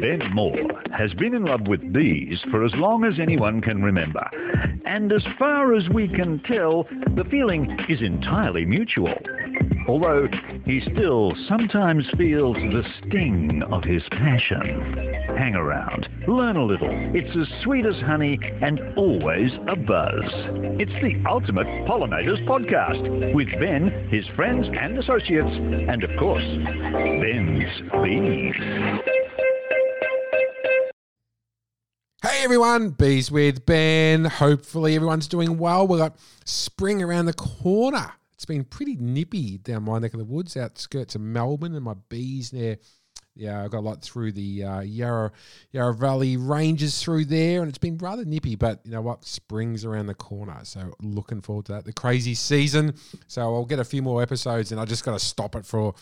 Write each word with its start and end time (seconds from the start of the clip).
Ben 0.00 0.20
Moore 0.34 0.82
has 0.92 1.14
been 1.14 1.34
in 1.34 1.44
love 1.44 1.66
with 1.68 1.92
bees 1.92 2.40
for 2.50 2.64
as 2.64 2.72
long 2.74 3.04
as 3.04 3.18
anyone 3.18 3.60
can 3.62 3.82
remember. 3.82 4.28
And 4.84 5.10
as 5.12 5.24
far 5.38 5.74
as 5.74 5.88
we 5.88 6.08
can 6.08 6.40
tell, 6.40 6.86
the 7.16 7.24
feeling 7.30 7.78
is 7.88 8.02
entirely 8.02 8.66
mutual. 8.66 9.14
Although 9.88 10.28
he 10.64 10.80
still 10.80 11.34
sometimes 11.48 12.06
feels 12.16 12.56
the 12.56 12.84
sting 12.98 13.62
of 13.70 13.84
his 13.84 14.02
passion. 14.10 14.80
Hang 15.36 15.54
around, 15.54 16.08
learn 16.28 16.56
a 16.56 16.64
little. 16.64 16.90
It's 17.14 17.36
as 17.36 17.62
sweet 17.62 17.86
as 17.86 17.96
honey 18.02 18.38
and 18.60 18.80
always 18.96 19.52
a 19.68 19.76
buzz. 19.76 20.24
It's 20.78 20.92
the 21.02 21.22
ultimate 21.28 21.66
pollinators 21.86 22.44
podcast 22.46 23.34
with 23.34 23.48
Ben, 23.60 24.08
his 24.08 24.26
friends 24.36 24.68
and 24.78 24.98
associates, 24.98 25.56
and 25.56 26.04
of 26.04 26.10
course, 26.18 26.44
Ben's 26.44 27.80
bees. 28.02 29.02
Hey 32.22 32.44
everyone, 32.44 32.90
Bees 32.90 33.32
with 33.32 33.66
Ben. 33.66 34.26
Hopefully 34.26 34.94
everyone's 34.94 35.26
doing 35.26 35.58
well. 35.58 35.88
We've 35.88 35.98
got 35.98 36.16
spring 36.44 37.02
around 37.02 37.26
the 37.26 37.32
corner. 37.32 38.12
It's 38.42 38.46
been 38.48 38.64
pretty 38.64 38.96
nippy 38.96 39.58
down 39.58 39.84
my 39.84 40.00
neck 40.00 40.14
of 40.14 40.18
the 40.18 40.24
woods, 40.24 40.56
outskirts 40.56 41.14
of 41.14 41.20
Melbourne, 41.20 41.76
and 41.76 41.84
my 41.84 41.94
bees 42.08 42.50
there. 42.50 42.78
Yeah, 43.36 43.62
I've 43.62 43.70
got 43.70 43.78
a 43.78 43.86
lot 43.86 44.02
through 44.02 44.32
the 44.32 44.64
uh, 44.64 44.80
Yarra 44.80 45.30
Yarra 45.70 45.94
Valley 45.94 46.36
ranges 46.36 47.00
through 47.00 47.26
there, 47.26 47.60
and 47.60 47.68
it's 47.68 47.78
been 47.78 47.98
rather 47.98 48.24
nippy. 48.24 48.56
But 48.56 48.80
you 48.82 48.90
know 48.90 49.00
what? 49.00 49.24
Spring's 49.24 49.84
around 49.84 50.06
the 50.06 50.14
corner, 50.14 50.58
so 50.64 50.92
looking 51.00 51.40
forward 51.40 51.66
to 51.66 51.74
that. 51.74 51.84
The 51.84 51.92
crazy 51.92 52.34
season. 52.34 52.96
So 53.28 53.42
I'll 53.42 53.64
get 53.64 53.78
a 53.78 53.84
few 53.84 54.02
more 54.02 54.20
episodes, 54.20 54.72
and 54.72 54.80
I 54.80 54.86
just 54.86 55.04
got 55.04 55.12
to 55.12 55.24
stop 55.24 55.54
it 55.54 55.64
for 55.64 55.94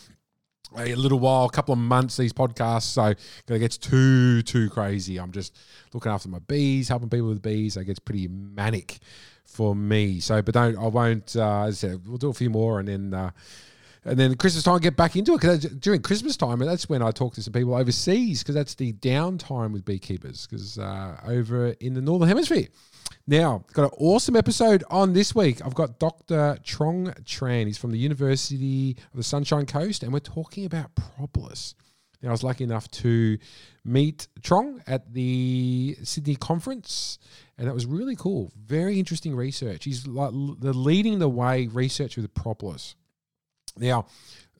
a 0.75 0.95
little 0.95 1.19
while, 1.19 1.45
a 1.45 1.51
couple 1.51 1.73
of 1.73 1.79
months, 1.79 2.17
these 2.17 2.33
podcasts. 2.33 2.83
So 2.93 3.13
it 3.53 3.59
gets 3.59 3.77
too, 3.77 4.41
too 4.41 4.71
crazy. 4.71 5.19
I'm 5.19 5.31
just 5.31 5.55
looking 5.93 6.11
after 6.11 6.27
my 6.27 6.39
bees, 6.39 6.89
helping 6.89 7.09
people 7.11 7.27
with 7.27 7.43
bees. 7.43 7.75
So 7.75 7.81
it 7.81 7.85
gets 7.85 7.99
pretty 7.99 8.27
manic 8.27 8.97
for 9.45 9.75
me. 9.75 10.19
So, 10.19 10.41
but 10.41 10.53
don't, 10.53 10.77
I 10.77 10.87
won't, 10.87 11.35
uh, 11.35 11.63
as 11.63 11.83
I 11.83 11.89
said, 11.89 12.07
we'll 12.07 12.17
do 12.17 12.29
a 12.29 12.33
few 12.33 12.49
more 12.49 12.79
and 12.79 12.87
then, 12.87 13.13
uh, 13.13 13.31
and 14.03 14.17
then 14.17 14.35
Christmas 14.35 14.63
time, 14.63 14.79
get 14.79 14.95
back 14.95 15.15
into 15.15 15.33
it 15.33 15.41
because 15.41 15.59
during 15.59 16.01
Christmas 16.01 16.35
time, 16.35 16.59
that's 16.59 16.89
when 16.89 17.03
I 17.03 17.11
talk 17.11 17.35
to 17.35 17.43
some 17.43 17.53
people 17.53 17.75
overseas 17.75 18.41
because 18.41 18.55
that's 18.55 18.73
the 18.73 18.93
downtime 18.93 19.73
with 19.73 19.85
beekeepers 19.85 20.47
because 20.47 20.79
uh, 20.79 21.17
over 21.27 21.67
in 21.79 21.93
the 21.93 22.01
northern 22.01 22.27
hemisphere. 22.27 22.67
Now, 23.27 23.63
got 23.73 23.83
an 23.83 23.97
awesome 23.99 24.35
episode 24.35 24.83
on 24.89 25.13
this 25.13 25.35
week. 25.35 25.63
I've 25.63 25.75
got 25.75 25.99
Dr. 25.99 26.57
Trong 26.63 27.07
Tran. 27.23 27.67
He's 27.67 27.77
from 27.77 27.91
the 27.91 27.99
University 27.99 28.97
of 29.11 29.17
the 29.17 29.23
Sunshine 29.23 29.67
Coast, 29.67 30.01
and 30.01 30.11
we're 30.11 30.19
talking 30.19 30.65
about 30.65 30.95
propolis. 30.95 31.75
I 32.29 32.31
was 32.31 32.43
lucky 32.43 32.63
enough 32.63 32.89
to 32.91 33.37
meet 33.83 34.27
Trong 34.41 34.81
at 34.85 35.13
the 35.13 35.97
Sydney 36.03 36.35
conference, 36.35 37.17
and 37.57 37.67
that 37.67 37.73
was 37.73 37.85
really 37.85 38.15
cool. 38.15 38.51
Very 38.55 38.99
interesting 38.99 39.35
research. 39.35 39.85
He's 39.85 40.05
like 40.05 40.31
the 40.31 40.73
leading 40.73 41.19
the 41.19 41.29
way 41.29 41.67
research 41.67 42.17
with 42.17 42.31
propolis. 42.33 42.95
Now, 43.77 44.05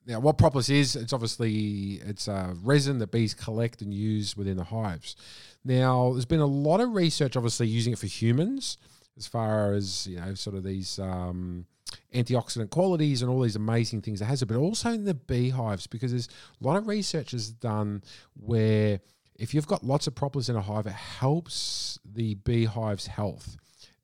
now, 0.08 0.20
what 0.20 0.38
propolis 0.38 0.70
is, 0.70 0.96
it's 0.96 1.14
obviously 1.14 2.02
it's 2.04 2.28
a 2.28 2.56
resin 2.64 2.98
that 3.00 3.12
bees 3.12 3.36
collect 3.36 3.82
and 3.82 3.94
use 3.94 4.36
within 4.36 4.58
the 4.58 4.64
hives. 4.64 5.16
Now, 5.64 6.12
there's 6.12 6.26
been 6.26 6.40
a 6.40 6.46
lot 6.46 6.82
of 6.82 6.94
research, 6.94 7.38
obviously, 7.38 7.68
using 7.68 7.94
it 7.94 8.00
for 8.00 8.08
humans, 8.08 8.78
as 9.18 9.28
far 9.28 9.74
as 9.74 10.08
you 10.08 10.20
know, 10.20 10.34
sort 10.34 10.56
of 10.56 10.64
these 10.64 10.98
um, 10.98 11.68
antioxidant 12.14 12.70
qualities 12.70 13.22
and 13.22 13.32
all 13.32 13.42
these 13.42 13.56
amazing 13.56 14.02
things 14.02 14.22
it 14.22 14.26
has, 14.26 14.44
but 14.44 14.58
also 14.58 14.92
in 14.92 15.06
the 15.06 15.14
beehives 15.14 15.88
because 15.88 16.12
there's 16.12 16.30
a 16.62 16.68
lot 16.68 16.78
of 16.78 16.88
research 16.88 17.34
is 17.34 17.52
done 17.52 18.04
where 18.34 19.00
if 19.36 19.54
you've 19.54 19.68
got 19.68 19.84
lots 19.84 20.08
of 20.08 20.16
propolis 20.16 20.50
in 20.50 20.56
a 20.56 20.62
hive, 20.62 20.86
it 20.86 20.94
helps 20.94 22.00
the 22.06 22.36
beehive's 22.36 23.08
health. 23.08 23.58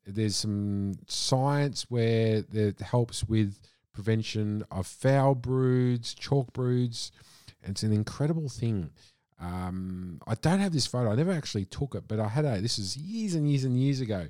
There's 0.05 0.35
some 0.35 0.95
science 1.07 1.85
where 1.89 2.43
it 2.53 2.79
helps 2.79 3.23
with 3.25 3.59
prevention 3.93 4.63
of 4.71 4.87
foul 4.87 5.35
broods, 5.35 6.13
chalk 6.13 6.53
broods. 6.53 7.11
And 7.63 7.71
it's 7.71 7.83
an 7.83 7.91
incredible 7.91 8.47
thing. 8.47 8.91
Um, 9.39 10.21
I 10.25 10.35
don't 10.35 10.59
have 10.59 10.71
this 10.71 10.87
photo. 10.87 11.11
I 11.11 11.15
never 11.15 11.31
actually 11.31 11.65
took 11.65 11.95
it, 11.95 12.07
but 12.07 12.19
I 12.19 12.27
had 12.27 12.45
a. 12.45 12.61
This 12.61 12.79
is 12.79 12.95
years 12.95 13.35
and 13.35 13.49
years 13.49 13.63
and 13.63 13.77
years 13.79 13.99
ago. 13.99 14.27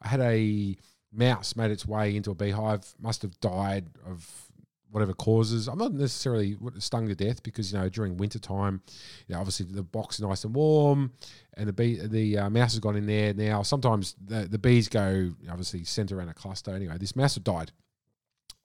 I 0.00 0.08
had 0.08 0.20
a 0.20 0.76
mouse 1.12 1.56
made 1.56 1.70
its 1.70 1.86
way 1.86 2.16
into 2.16 2.30
a 2.30 2.34
beehive. 2.34 2.94
Must 3.00 3.22
have 3.22 3.38
died 3.40 3.86
of 4.06 4.48
whatever 4.90 5.14
causes. 5.14 5.68
I'm 5.68 5.78
not 5.78 5.92
necessarily 5.92 6.56
stung 6.78 7.08
to 7.08 7.14
death 7.14 7.42
because 7.42 7.72
you 7.72 7.78
know 7.78 7.88
during 7.88 8.16
winter 8.16 8.38
time, 8.38 8.82
you 9.26 9.34
know, 9.34 9.40
obviously 9.40 9.66
the 9.66 9.82
box 9.82 10.16
is 10.16 10.20
nice 10.20 10.44
and 10.44 10.54
warm, 10.54 11.12
and 11.54 11.68
the 11.68 11.72
bee 11.72 11.98
the 11.98 12.38
uh, 12.38 12.50
mouse 12.50 12.72
has 12.72 12.80
gone 12.80 12.96
in 12.96 13.06
there. 13.06 13.32
Now 13.34 13.62
sometimes 13.62 14.14
the, 14.22 14.46
the 14.48 14.58
bees 14.58 14.88
go 14.88 15.32
obviously 15.50 15.84
center 15.84 16.18
around 16.18 16.28
a 16.28 16.34
cluster. 16.34 16.72
Anyway, 16.72 16.96
this 16.98 17.16
mouse 17.16 17.34
had 17.34 17.44
died. 17.44 17.72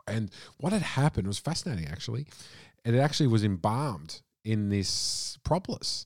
And 0.08 0.31
what 0.58 0.74
had 0.74 0.81
happened 0.81 1.28
was 1.28 1.38
fascinating, 1.38 1.88
actually. 1.88 2.28
And 2.85 2.96
it 2.96 3.00
actually 3.00 3.28
was 3.28 3.44
embalmed 3.44 4.22
in 4.46 4.69
this 4.69 5.38
propolis. 5.44 6.06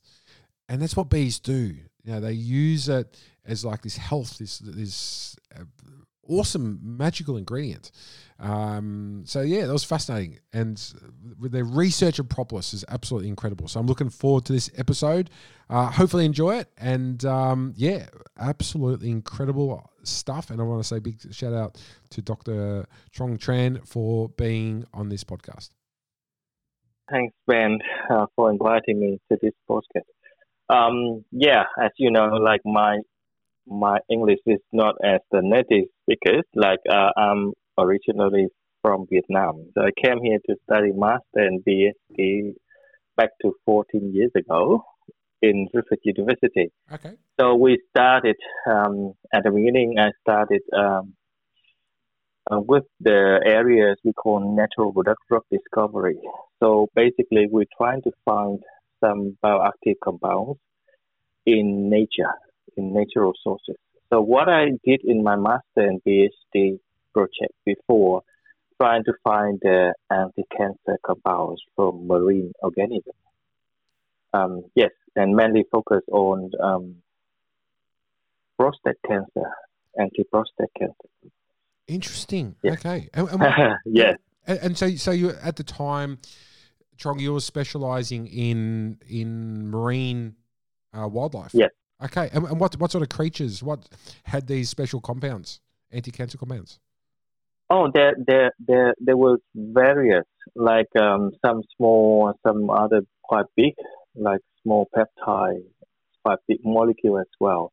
And 0.68 0.81
that's 0.81 0.97
what 0.97 1.09
bees 1.09 1.40
do. 1.40 1.75
You 2.03 2.13
know, 2.13 2.19
they 2.19 2.31
use 2.31 2.90
it 2.90 3.16
as 3.46 3.63
like 3.63 3.81
this 3.84 3.97
health, 3.97 4.38
this 4.40 4.59
this 4.59 5.35
uh, 5.56 5.63
awesome 6.27 6.79
magical 6.81 7.37
ingredient. 7.37 7.91
Um, 8.39 9.21
so 9.25 9.41
yeah, 9.41 9.67
that 9.67 9.73
was 9.73 9.83
fascinating, 9.83 10.39
and 10.51 10.81
with 11.39 11.51
the 11.51 11.63
research 11.63 12.17
of 12.17 12.27
propolis 12.27 12.73
is 12.73 12.83
absolutely 12.89 13.29
incredible. 13.29 13.67
So 13.67 13.79
I'm 13.79 13.85
looking 13.85 14.09
forward 14.09 14.45
to 14.45 14.53
this 14.53 14.69
episode. 14.77 15.29
Uh, 15.69 15.91
hopefully 15.91 16.25
enjoy 16.25 16.57
it, 16.57 16.69
and 16.77 17.23
um, 17.23 17.73
yeah, 17.77 18.07
absolutely 18.39 19.11
incredible 19.11 19.91
stuff. 20.03 20.49
And 20.49 20.59
I 20.59 20.63
want 20.63 20.81
to 20.81 20.87
say 20.87 20.99
big 20.99 21.19
shout 21.33 21.53
out 21.53 21.79
to 22.11 22.21
Dr. 22.21 22.87
Trong 23.11 23.37
Tran 23.37 23.87
for 23.87 24.29
being 24.29 24.85
on 24.93 25.09
this 25.09 25.23
podcast. 25.23 25.69
Thanks, 27.11 27.35
Ben, 27.45 27.77
uh, 28.09 28.25
for 28.35 28.49
inviting 28.49 28.99
me 28.99 29.19
to 29.31 29.37
this 29.41 29.53
podcast. 29.69 30.07
Um, 30.69 31.25
yeah, 31.31 31.63
as 31.79 31.91
you 31.97 32.09
know, 32.09 32.27
like 32.27 32.61
my 32.65 32.99
my 33.67 33.99
English 34.09 34.39
is 34.45 34.59
not 34.71 34.95
as 35.03 35.19
the 35.31 35.41
native 35.43 35.89
speakers. 36.11 36.44
Like 36.55 36.79
uh, 36.89 37.09
I'm 37.17 37.53
originally 37.77 38.47
from 38.81 39.05
Vietnam, 39.09 39.67
so 39.75 39.83
I 39.83 39.91
came 40.03 40.22
here 40.23 40.39
to 40.49 40.55
study 40.63 40.91
master 40.94 41.22
and 41.35 41.63
PhD 41.63 42.53
back 43.16 43.29
to 43.41 43.53
14 43.66 44.11
years 44.13 44.31
ago 44.35 44.83
in 45.41 45.67
Griffith 45.72 45.99
University. 46.03 46.72
Okay. 46.91 47.13
So 47.39 47.55
we 47.55 47.79
started 47.89 48.38
um, 48.69 49.13
at 49.33 49.44
the 49.44 49.51
beginning. 49.51 49.95
I 49.99 50.09
started 50.22 50.61
um, 50.75 51.13
uh, 52.51 52.59
with 52.59 52.83
the 52.99 53.39
areas 53.45 53.97
we 54.03 54.13
call 54.13 54.55
natural 54.55 54.91
product 54.93 55.22
drug 55.29 55.43
discovery. 55.51 56.17
So 56.61 56.88
basically, 56.95 57.47
we're 57.49 57.66
trying 57.78 58.01
to 58.03 58.11
find 58.25 58.59
some 59.03 59.38
bioactive 59.43 59.95
compounds 60.03 60.59
in 61.45 61.89
nature, 61.89 62.33
in 62.78 62.93
natural 62.93 63.33
sources. 63.43 63.78
So 64.11 64.22
what 64.22 64.49
I 64.49 64.72
did 64.85 65.01
in 65.05 65.23
my 65.23 65.35
master 65.35 65.63
and 65.77 66.01
PhD 66.03 66.79
project 67.13 67.53
before, 67.66 68.23
trying 68.81 69.03
to 69.05 69.13
find 69.23 69.59
the 69.61 69.94
anti-cancer 70.09 70.97
compounds 71.05 71.61
from 71.75 72.07
marine 72.07 72.51
organisms. 72.61 73.16
Um, 74.33 74.63
yes, 74.75 74.91
and 75.16 75.35
mainly 75.35 75.66
focus 75.72 76.01
on 76.11 76.51
um, 76.61 76.95
prostate 78.57 78.97
cancer, 79.07 79.49
anti-prostate 79.99 80.69
cancer. 80.78 81.31
Interesting. 81.88 82.55
Yeah. 82.63 82.73
Okay. 82.73 83.09
And, 83.13 83.29
and 83.29 83.39
what, 83.39 83.51
yeah. 83.85 84.13
And, 84.47 84.59
and, 84.59 84.78
so, 84.78 84.89
so 84.95 85.11
you 85.11 85.33
at 85.41 85.57
the 85.57 85.63
time, 85.63 86.19
Trong, 86.97 87.19
you 87.19 87.34
were 87.34 87.40
specialising 87.40 88.28
in 88.28 88.97
in 89.08 89.69
marine 89.69 90.35
uh, 90.93 91.08
wildlife. 91.08 91.52
Yes. 91.53 91.72
Okay. 92.03 92.29
And, 92.33 92.45
and 92.45 92.59
what 92.59 92.77
what 92.77 92.91
sort 92.91 93.03
of 93.03 93.09
creatures? 93.09 93.61
What 93.63 93.87
had 94.23 94.47
these 94.47 94.69
special 94.69 94.99
compounds, 94.99 95.59
anti-cancer 95.91 96.37
compounds? 96.37 96.79
Oh, 97.69 97.89
there, 97.93 98.15
there, 98.27 98.51
there, 98.67 98.93
there 98.99 99.15
was 99.15 99.39
various, 99.55 100.25
like 100.55 100.89
um, 101.01 101.31
some 101.45 101.61
small, 101.77 102.33
some 102.45 102.69
other 102.69 103.03
quite 103.23 103.45
big, 103.55 103.75
like 104.13 104.41
small 104.61 104.89
peptide, 104.93 105.63
quite 106.25 106.39
big 106.49 106.59
molecule 106.65 107.17
as 107.19 107.27
well. 107.39 107.71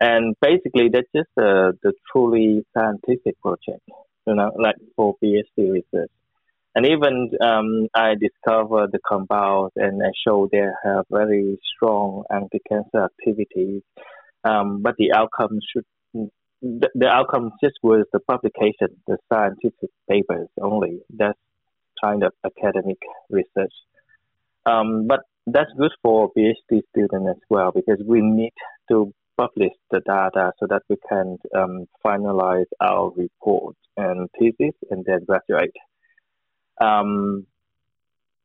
And 0.00 0.34
basically, 0.42 0.88
that's 0.92 1.06
just 1.14 1.28
the 1.36 1.72
the 1.82 1.92
truly 2.10 2.66
scientific 2.76 3.40
project, 3.40 3.82
you 4.26 4.34
know, 4.34 4.50
like 4.60 4.74
for 4.96 5.14
PhD 5.22 5.70
research. 5.70 6.10
And 6.76 6.84
even 6.84 7.30
um, 7.40 7.88
I 7.94 8.16
discovered 8.20 8.92
the 8.92 8.98
compounds 9.08 9.72
and 9.76 10.02
I 10.02 10.10
show 10.26 10.46
they 10.52 10.66
have 10.84 11.06
very 11.10 11.58
strong 11.74 12.24
anti-cancer 12.30 13.02
activities. 13.02 13.80
Um, 14.44 14.82
but 14.82 14.94
the 14.98 15.12
outcome 15.14 15.58
should 15.72 15.84
the, 16.62 16.88
the 16.94 17.06
outcome 17.06 17.52
just 17.62 17.76
was 17.82 18.04
the 18.12 18.20
publication, 18.20 18.88
the 19.06 19.16
scientific 19.32 19.90
papers 20.08 20.48
only. 20.60 21.00
That's 21.10 21.38
kind 22.02 22.22
of 22.22 22.32
academic 22.44 22.98
research. 23.30 23.72
Um, 24.66 25.06
but 25.06 25.20
that's 25.46 25.70
good 25.78 25.92
for 26.02 26.30
PhD 26.36 26.82
students 26.90 27.30
as 27.30 27.42
well 27.48 27.72
because 27.74 28.02
we 28.04 28.20
need 28.20 28.52
to 28.90 29.14
publish 29.38 29.72
the 29.90 30.00
data 30.00 30.52
so 30.60 30.66
that 30.68 30.82
we 30.90 30.96
can 31.08 31.38
um, 31.56 31.86
finalize 32.04 32.66
our 32.82 33.12
report 33.16 33.76
and 33.96 34.28
thesis 34.38 34.74
and 34.90 35.06
then 35.06 35.24
graduate. 35.24 35.72
Um, 36.80 37.46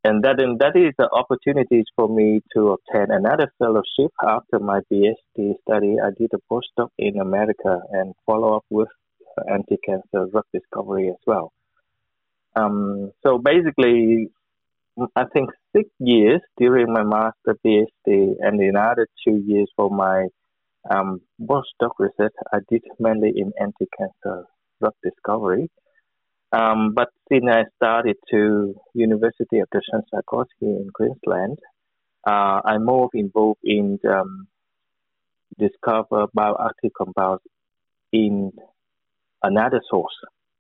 and 0.03 0.23
that 0.23 0.41
and 0.41 0.57
that 0.59 0.75
is 0.75 0.93
the 0.97 1.09
opportunities 1.11 1.85
for 1.95 2.09
me 2.09 2.41
to 2.55 2.75
obtain 2.75 3.11
another 3.11 3.51
fellowship 3.59 4.11
after 4.27 4.59
my 4.59 4.79
PhD 4.91 5.53
study. 5.61 5.97
I 6.03 6.09
did 6.17 6.31
a 6.33 6.39
postdoc 6.51 6.89
in 6.97 7.19
America 7.19 7.79
and 7.91 8.13
follow 8.25 8.55
up 8.55 8.65
with 8.69 8.89
anti-cancer 9.49 10.27
drug 10.31 10.45
discovery 10.53 11.09
as 11.09 11.21
well. 11.27 11.53
Um, 12.55 13.11
so 13.23 13.37
basically, 13.37 14.29
I 15.15 15.25
think 15.31 15.51
six 15.75 15.89
years 15.99 16.41
during 16.57 16.91
my 16.91 17.03
master 17.03 17.57
PhD 17.65 18.33
and 18.39 18.59
another 18.59 19.07
two 19.25 19.41
years 19.45 19.69
for 19.75 19.89
my 19.89 20.27
um, 20.89 21.21
postdoc 21.39 21.91
research, 21.99 22.33
I 22.51 22.57
did 22.69 22.81
mainly 22.99 23.33
in 23.35 23.51
anti-cancer 23.59 24.45
drug 24.79 24.93
discovery. 25.03 25.69
Um, 26.53 26.93
but 26.93 27.09
since 27.31 27.45
I 27.49 27.63
started 27.77 28.17
to 28.31 28.75
University 28.93 29.59
of 29.59 29.69
Coast 30.29 30.49
here 30.59 30.69
in 30.69 30.89
Queensland, 30.93 31.57
uh, 32.27 32.61
I'm 32.65 32.85
more 32.85 33.09
involved 33.13 33.61
in 33.63 33.99
um, 34.07 34.47
discover 35.57 36.27
bioactive 36.37 36.91
compounds 36.97 37.43
in 38.11 38.51
another 39.43 39.81
source 39.89 40.13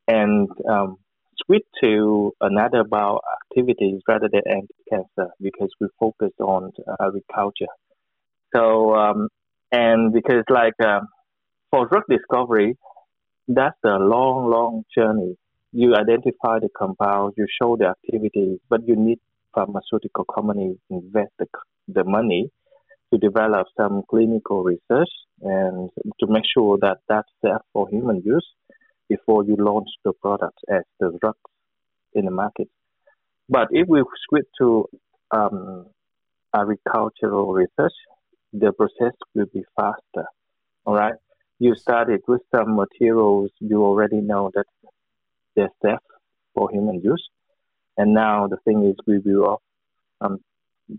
and 0.07 0.49
um, 0.69 0.97
switch 1.45 1.65
to 1.83 2.33
another 2.39 2.83
bioactivities 2.83 3.99
rather 4.07 4.29
than 4.31 4.41
anti-cancer 4.47 5.31
because 5.41 5.69
we 5.79 5.87
focus 5.99 6.31
on 6.39 6.71
agriculture. 7.01 7.71
So 8.55 8.95
um, 8.95 9.27
and 9.71 10.13
because 10.13 10.43
like 10.49 10.73
uh, 10.83 11.01
for 11.69 11.87
drug 11.87 12.03
discovery, 12.09 12.77
that's 13.47 13.77
a 13.85 13.97
long, 13.97 14.49
long 14.49 14.83
journey 14.95 15.35
you 15.71 15.95
identify 15.95 16.59
the 16.59 16.69
compound, 16.77 17.33
you 17.37 17.47
show 17.61 17.77
the 17.77 17.87
activity, 17.87 18.59
but 18.69 18.87
you 18.87 18.95
need 18.95 19.19
pharmaceutical 19.53 20.25
companies 20.25 20.77
invest 20.89 21.31
the, 21.39 21.47
the 21.87 22.03
money 22.03 22.49
to 23.13 23.19
develop 23.19 23.67
some 23.77 24.03
clinical 24.09 24.63
research 24.63 25.09
and 25.41 25.89
to 26.19 26.27
make 26.27 26.43
sure 26.53 26.77
that 26.81 26.97
that's 27.07 27.27
safe 27.43 27.61
for 27.73 27.87
human 27.89 28.21
use 28.25 28.47
before 29.09 29.43
you 29.43 29.55
launch 29.57 29.89
the 30.05 30.13
product 30.21 30.57
as 30.69 30.83
the 30.99 31.17
drugs 31.19 31.37
in 32.13 32.25
the 32.25 32.31
market. 32.31 32.69
But 33.49 33.67
if 33.71 33.87
we 33.87 34.03
switch 34.29 34.45
to 34.59 34.87
um, 35.31 35.87
agricultural 36.53 37.51
research, 37.53 37.93
the 38.53 38.71
process 38.71 39.13
will 39.35 39.47
be 39.53 39.63
faster. 39.75 40.25
All 40.85 40.95
right. 40.95 41.15
You 41.59 41.75
started 41.75 42.21
with 42.27 42.41
some 42.53 42.75
materials 42.75 43.51
you 43.59 43.83
already 43.83 44.21
know 44.21 44.51
that 44.55 44.65
they're 45.55 45.69
safe 45.83 45.99
for 46.53 46.69
human 46.71 47.01
use. 47.03 47.29
And 47.97 48.13
now 48.13 48.47
the 48.47 48.57
thing 48.65 48.85
is, 48.85 48.95
we 49.05 49.19
will 49.19 49.61
um, 50.21 50.39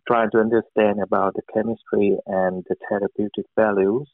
try 0.06 0.26
to 0.30 0.38
understand 0.38 1.00
about 1.02 1.34
the 1.34 1.42
chemistry 1.52 2.16
and 2.26 2.64
the 2.68 2.76
therapeutic 2.88 3.46
values, 3.58 4.08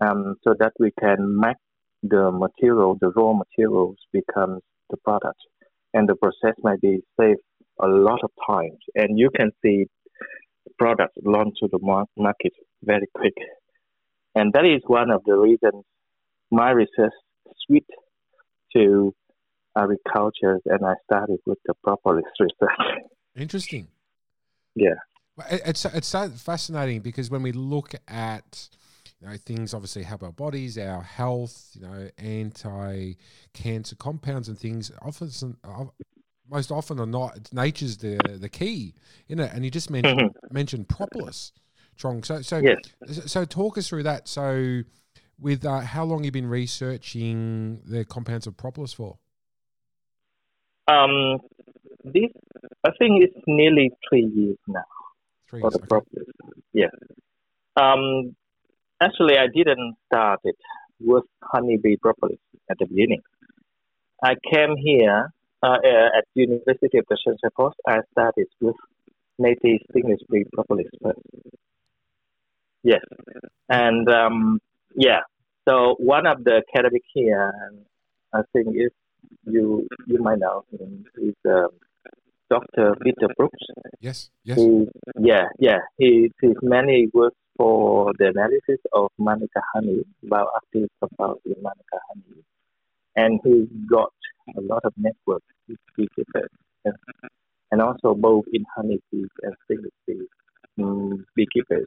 um, 0.00 0.36
so 0.44 0.54
that 0.58 0.72
we 0.78 0.90
can 0.98 1.38
make 1.38 1.56
the 2.02 2.30
material, 2.32 2.96
the 3.00 3.10
raw 3.10 3.32
materials, 3.32 3.96
becomes 4.12 4.62
the 4.90 4.96
product, 4.98 5.38
and 5.94 6.08
the 6.08 6.14
process 6.16 6.56
might 6.62 6.80
be 6.80 7.00
saved 7.18 7.40
a 7.82 7.86
lot 7.86 8.20
of 8.22 8.30
times, 8.46 8.78
and 8.94 9.18
you 9.18 9.30
can 9.34 9.50
see 9.62 9.86
the 10.66 10.72
product 10.78 11.14
launch 11.24 11.54
to 11.60 11.68
the 11.70 11.78
market 12.16 12.52
very 12.82 13.06
quick. 13.14 13.34
And 14.34 14.52
that 14.52 14.64
is 14.64 14.82
one 14.86 15.10
of 15.10 15.22
the 15.24 15.36
reasons 15.36 15.84
my 16.50 16.70
research 16.70 17.12
switched 17.66 17.90
to 18.74 19.14
agriculture, 19.76 20.60
and 20.66 20.84
I 20.84 20.94
started 21.04 21.38
with 21.46 21.58
the 21.66 21.74
propolis 21.84 22.24
research. 22.40 23.02
Interesting. 23.36 23.88
Yeah. 24.74 24.94
It's 25.50 25.84
it's 25.84 26.12
fascinating 26.12 27.00
because 27.00 27.30
when 27.30 27.42
we 27.42 27.52
look 27.52 27.94
at 28.08 28.68
you 29.20 29.28
know 29.28 29.36
things 29.36 29.72
obviously 29.72 30.02
help 30.02 30.22
our 30.22 30.32
bodies, 30.32 30.76
our 30.76 31.02
health, 31.02 31.70
you 31.74 31.82
know, 31.82 32.08
anti-cancer 32.18 33.96
compounds 33.96 34.48
and 34.48 34.58
things. 34.58 34.92
Often, 35.00 35.56
most 36.50 36.70
often 36.70 36.98
or 36.98 37.06
not, 37.06 37.52
nature's 37.52 37.96
the 37.98 38.18
the 38.38 38.48
key 38.48 38.94
in 39.28 39.38
it. 39.38 39.50
And 39.54 39.64
you 39.64 39.70
just 39.70 39.88
mentioned 39.88 40.20
mm-hmm. 40.20 40.54
mentioned 40.54 40.88
propolis, 40.88 41.52
Trong. 41.96 42.22
So 42.22 42.42
so 42.42 42.58
yes. 42.58 42.76
so 43.26 43.44
talk 43.44 43.78
us 43.78 43.88
through 43.88 44.02
that. 44.02 44.28
So 44.28 44.82
with 45.38 45.64
uh, 45.64 45.80
how 45.80 46.04
long 46.04 46.24
you've 46.24 46.34
been 46.34 46.48
researching 46.48 47.80
the 47.86 48.04
compounds 48.04 48.46
of 48.46 48.56
propolis 48.56 48.92
for? 48.92 49.18
Um, 50.90 51.38
this 52.04 52.30
I 52.84 52.90
think 52.98 53.22
it's 53.22 53.40
nearly 53.46 53.90
three 54.08 54.30
years 54.34 54.58
now 54.66 54.84
three 55.50 55.60
for 55.60 55.70
the 55.70 55.78
okay. 55.78 55.86
propolis. 55.86 56.28
Yeah. 56.72 56.94
Um, 57.76 58.36
actually, 59.00 59.36
I 59.36 59.46
didn't 59.54 59.96
start 60.06 60.40
it 60.44 60.56
with 61.00 61.24
honeybee 61.42 61.96
propolis 61.96 62.38
at 62.70 62.78
the 62.78 62.86
beginning. 62.86 63.20
I 64.22 64.34
came 64.52 64.76
here 64.76 65.32
uh, 65.62 65.78
at 66.16 66.24
University 66.34 66.98
of 66.98 67.06
the 67.08 67.18
Sunshine 67.24 67.50
Coast. 67.56 67.76
I 67.86 67.98
started 68.12 68.46
with 68.60 68.76
native 69.38 69.80
stingless 69.90 70.20
bee 70.30 70.44
propolis 70.52 70.86
first. 71.02 71.18
Yes, 72.82 73.02
and 73.68 74.08
um, 74.08 74.60
yeah. 74.94 75.20
So 75.68 75.96
one 75.98 76.26
of 76.26 76.44
the 76.44 76.62
academic 76.66 77.02
here, 77.12 77.52
I 78.32 78.40
think, 78.52 78.68
is 78.74 78.90
you 79.44 79.86
you 80.06 80.18
might 80.22 80.38
know 80.38 80.64
him. 80.70 81.04
He's 81.18 81.34
um, 81.46 81.68
Dr. 82.50 82.94
Peter 83.02 83.28
Brooks. 83.36 83.58
Yes, 84.00 84.30
yes. 84.44 84.58
He, 84.58 84.86
yeah, 85.20 85.44
yeah. 85.58 85.78
He 85.98 86.30
he 86.40 86.48
mainly 86.62 87.08
works 87.12 87.36
for 87.56 88.12
the 88.18 88.28
analysis 88.28 88.80
of 88.92 89.10
manuka 89.18 89.60
honey, 89.74 90.04
bioactive 90.24 90.88
compounds 91.00 91.40
in 91.44 91.56
manuka 91.62 91.98
honey, 92.08 92.42
and 93.16 93.40
he's 93.44 93.68
got 93.88 94.12
a 94.56 94.60
lot 94.60 94.84
of 94.84 94.92
network. 94.96 95.42
with 95.68 95.78
beekeepers, 95.96 96.50
and, 96.84 96.94
and 97.70 97.80
also 97.82 98.14
both 98.14 98.44
in 98.52 98.64
honeybees 98.74 99.28
and 99.42 99.54
stingless 99.64 99.92
bee 100.06 100.26
um, 100.82 101.24
beekeepers. 101.36 101.86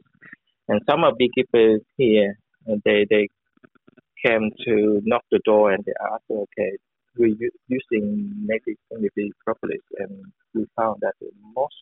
And 0.68 0.80
some 0.88 1.04
of 1.04 1.18
beekeepers 1.18 1.82
here, 1.96 2.38
they 2.84 3.06
they 3.10 3.28
came 4.24 4.50
to 4.66 5.00
knock 5.04 5.22
the 5.30 5.40
door 5.44 5.72
and 5.72 5.84
they 5.84 5.92
asked, 6.00 6.24
okay, 6.30 6.72
we're 7.16 7.36
using 7.68 8.32
native 8.46 8.76
community 8.90 9.32
propolis, 9.44 9.82
and 9.98 10.24
we 10.54 10.66
found 10.76 11.00
that 11.00 11.14
most 11.54 11.74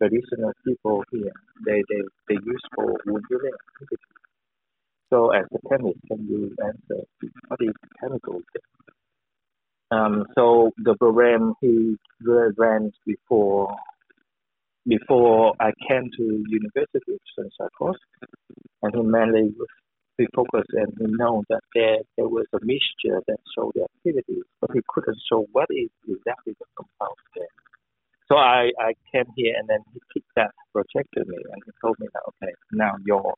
traditional 0.00 0.52
people 0.66 1.04
here 1.10 1.32
they 1.64 1.82
they, 1.88 2.02
they 2.28 2.34
use 2.34 2.62
for 2.74 2.96
wound 3.06 3.24
healing. 3.28 3.52
So 5.10 5.30
as 5.30 5.44
a 5.54 5.68
chemist, 5.68 5.98
can 6.08 6.26
you 6.28 6.54
answer 6.64 7.04
what 7.48 7.60
is 7.60 7.74
chemical? 8.00 8.42
Um, 9.90 10.26
so 10.34 10.72
the 10.78 10.96
program 10.96 11.54
he 11.60 11.96
ran 12.24 12.90
before 13.06 13.74
before 14.86 15.54
I 15.60 15.70
came 15.88 16.10
to 16.16 16.22
University 16.48 17.12
of 17.12 17.20
Sunshine 17.36 17.68
Coast, 17.78 18.00
and 18.82 18.94
he 18.94 19.02
mainly 19.02 19.54
was 19.56 19.68
we 20.18 20.26
focused 20.34 20.70
and 20.72 20.92
we 20.98 21.06
know 21.16 21.44
that 21.48 21.60
there, 21.74 21.98
there 22.16 22.28
was 22.28 22.46
a 22.54 22.58
mixture 22.62 23.20
that 23.26 23.38
showed 23.54 23.72
the 23.74 23.84
activities, 23.84 24.44
but 24.60 24.72
we 24.74 24.80
couldn't 24.88 25.18
show 25.30 25.46
what 25.52 25.68
is 25.70 25.90
exactly 26.08 26.54
the 26.58 26.66
compound 26.76 27.16
there. 27.34 27.52
So 28.28 28.36
I, 28.36 28.70
I 28.80 28.92
came 29.12 29.26
here 29.36 29.54
and 29.58 29.68
then 29.68 29.78
he 29.92 30.00
picked 30.12 30.34
that 30.36 30.50
project 30.72 31.08
to 31.14 31.24
me 31.26 31.36
and 31.36 31.62
he 31.64 31.72
told 31.80 31.96
me 32.00 32.08
that, 32.12 32.22
okay, 32.28 32.52
now 32.72 32.94
your 33.04 33.34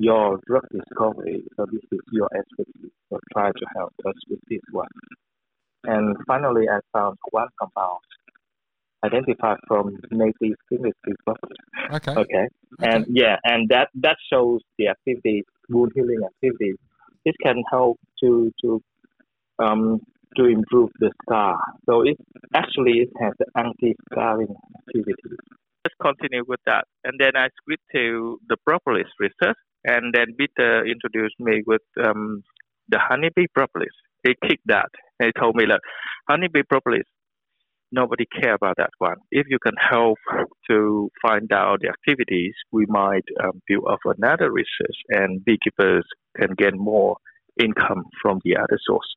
your 0.00 0.40
drug 0.46 0.66
discovery, 0.72 1.44
so 1.56 1.64
this 1.70 1.80
is 1.92 2.00
your 2.10 2.28
expertise, 2.36 2.90
so 3.08 3.18
try 3.32 3.50
to 3.50 3.66
help 3.76 3.94
us 4.04 4.14
with 4.28 4.40
this 4.50 4.60
one. 4.72 4.88
And 5.84 6.16
finally, 6.26 6.68
I 6.68 6.80
found 6.92 7.16
one 7.30 7.46
compound 7.58 8.00
identified 9.04 9.58
from 9.68 9.96
native 10.10 10.56
chemistry 10.68 11.14
Okay. 11.28 12.12
okay. 12.12 12.12
Okay. 12.12 12.48
And 12.80 13.06
yeah, 13.08 13.36
and 13.44 13.68
that 13.68 13.88
that 13.94 14.16
shows 14.30 14.60
the 14.78 14.88
activity 14.88 15.44
wound 15.68 15.92
healing 15.94 16.20
activities. 16.24 16.76
It 17.24 17.34
can 17.42 17.62
help 17.70 17.98
to 18.22 18.52
to 18.62 18.82
um, 19.58 20.00
to 20.36 20.44
improve 20.44 20.90
the 21.00 21.10
scar. 21.22 21.58
So 21.88 22.02
it 22.02 22.16
actually 22.54 23.00
it 23.00 23.10
has 23.20 23.32
anti-scarring 23.56 24.54
activity. 24.78 25.36
Let's 25.84 25.96
continue 26.02 26.44
with 26.46 26.60
that, 26.66 26.84
and 27.04 27.14
then 27.18 27.36
I 27.36 27.48
switch 27.62 27.80
to 27.94 28.38
the 28.48 28.56
propolis 28.66 29.06
research, 29.20 29.56
and 29.84 30.12
then 30.12 30.34
Peter 30.38 30.84
introduced 30.84 31.38
me 31.38 31.62
with 31.66 31.82
um, 32.04 32.42
the 32.88 32.98
honeybee 32.98 33.46
propolis. 33.54 33.94
He 34.24 34.34
kicked 34.48 34.66
that. 34.66 34.90
He 35.22 35.30
told 35.38 35.54
me 35.54 35.64
that 35.66 35.80
honeybee 36.28 36.62
propolis 36.68 37.06
nobody 37.92 38.26
care 38.40 38.54
about 38.54 38.76
that 38.76 38.90
one. 38.98 39.16
If 39.30 39.46
you 39.48 39.58
can 39.58 39.74
help 39.78 40.18
to 40.68 41.10
find 41.22 41.52
out 41.52 41.80
the 41.80 41.88
activities, 41.88 42.54
we 42.72 42.86
might 42.86 43.24
um, 43.42 43.62
build 43.66 43.84
up 43.90 44.00
another 44.04 44.50
research, 44.50 44.96
and 45.08 45.44
beekeepers 45.44 46.04
can 46.36 46.54
get 46.56 46.74
more 46.74 47.16
income 47.60 48.04
from 48.20 48.40
the 48.44 48.56
other 48.56 48.78
source. 48.86 49.14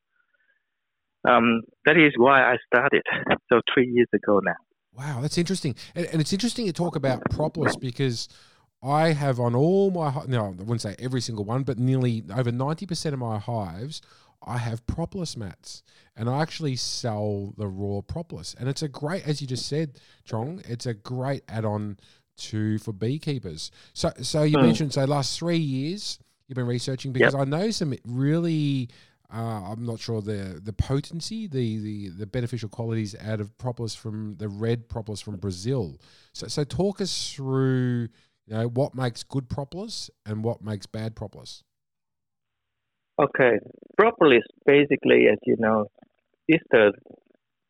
Um, 1.27 1.61
that 1.85 1.97
is 1.97 2.13
why 2.15 2.41
I 2.41 2.57
started. 2.65 3.03
So 3.51 3.61
three 3.73 3.87
years 3.87 4.07
ago 4.13 4.39
now. 4.43 4.53
Wow, 4.95 5.21
that's 5.21 5.37
interesting, 5.37 5.75
and, 5.95 6.05
and 6.07 6.21
it's 6.21 6.33
interesting 6.33 6.65
to 6.67 6.73
talk 6.73 6.95
about 6.95 7.23
propolis 7.29 7.75
because 7.75 8.27
I 8.81 9.13
have 9.13 9.39
on 9.39 9.55
all 9.55 9.91
my 9.91 10.23
no, 10.27 10.45
I 10.45 10.49
wouldn't 10.49 10.81
say 10.81 10.95
every 10.99 11.21
single 11.21 11.45
one, 11.45 11.63
but 11.63 11.77
nearly 11.77 12.23
over 12.35 12.51
ninety 12.51 12.85
percent 12.85 13.13
of 13.13 13.19
my 13.19 13.37
hives. 13.37 14.01
I 14.45 14.57
have 14.57 14.85
propolis 14.87 15.35
mats, 15.35 15.83
and 16.15 16.29
I 16.29 16.41
actually 16.41 16.77
sell 16.77 17.53
the 17.57 17.67
raw 17.67 18.01
propolis, 18.01 18.55
and 18.57 18.69
it's 18.69 18.81
a 18.81 18.87
great, 18.87 19.27
as 19.27 19.41
you 19.41 19.47
just 19.47 19.67
said, 19.67 19.99
Chong. 20.25 20.61
It's 20.67 20.85
a 20.85 20.93
great 20.93 21.43
add-on 21.49 21.97
to 22.37 22.77
for 22.79 22.93
beekeepers. 22.93 23.71
So, 23.93 24.11
so 24.21 24.43
you 24.43 24.57
mm. 24.57 24.63
mentioned 24.63 24.93
so 24.93 25.03
last 25.05 25.37
three 25.37 25.57
years 25.57 26.19
you've 26.47 26.55
been 26.55 26.67
researching 26.67 27.11
because 27.11 27.33
yep. 27.33 27.41
I 27.41 27.45
know 27.45 27.71
some 27.71 27.93
really. 28.05 28.89
Uh, 29.31 29.71
I'm 29.71 29.85
not 29.85 29.99
sure 29.99 30.21
the 30.21 30.59
the 30.63 30.73
potency, 30.73 31.45
the, 31.45 31.77
the 31.77 32.09
the 32.09 32.25
beneficial 32.25 32.67
qualities 32.67 33.15
out 33.21 33.39
of 33.39 33.55
propolis 33.59 33.93
from 33.93 34.35
the 34.37 34.49
red 34.49 34.89
propolis 34.89 35.21
from 35.21 35.35
Brazil. 35.35 35.99
So, 36.33 36.47
so 36.47 36.63
talk 36.63 36.99
us 36.99 37.31
through, 37.31 38.07
you 38.47 38.53
know, 38.55 38.67
what 38.67 38.95
makes 38.95 39.21
good 39.21 39.47
propolis 39.47 40.09
and 40.25 40.43
what 40.43 40.63
makes 40.63 40.87
bad 40.87 41.15
propolis. 41.15 41.63
Okay, 43.19 43.59
propolis 43.97 44.45
basically, 44.65 45.27
as 45.27 45.37
you 45.45 45.57
know, 45.59 45.87
is 46.47 46.61
the 46.71 46.93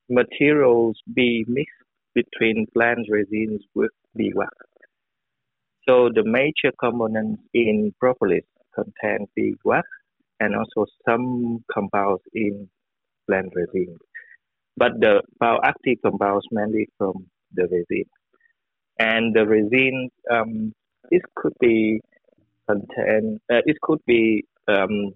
materials 0.09 0.99
be 1.13 1.45
mixed 1.47 1.83
between 2.15 2.67
plant 2.73 3.07
resins 3.09 3.63
with 3.75 3.91
beeswax. 4.15 4.53
So 5.87 6.09
the 6.13 6.23
major 6.23 6.71
components 6.79 7.41
in 7.53 7.93
propolis 7.99 8.45
contain 8.75 9.27
beeswax 9.35 9.87
and 10.39 10.55
also 10.55 10.85
some 11.07 11.63
compounds 11.73 12.23
in 12.33 12.69
plant 13.27 13.51
resin. 13.55 13.97
But 14.77 14.93
the 14.99 15.23
bioactive 15.41 16.01
compounds 16.03 16.45
mainly 16.51 16.87
from 16.97 17.27
the 17.53 17.63
resin. 17.63 18.05
And 18.99 19.35
the 19.35 19.47
resin, 19.47 20.09
um, 20.31 20.73
it 21.11 21.23
could 21.35 21.53
be 21.59 22.01
contain, 22.69 23.39
uh, 23.51 23.61
it 23.65 23.77
could 23.81 23.99
be 24.05 24.45
um, 24.67 25.13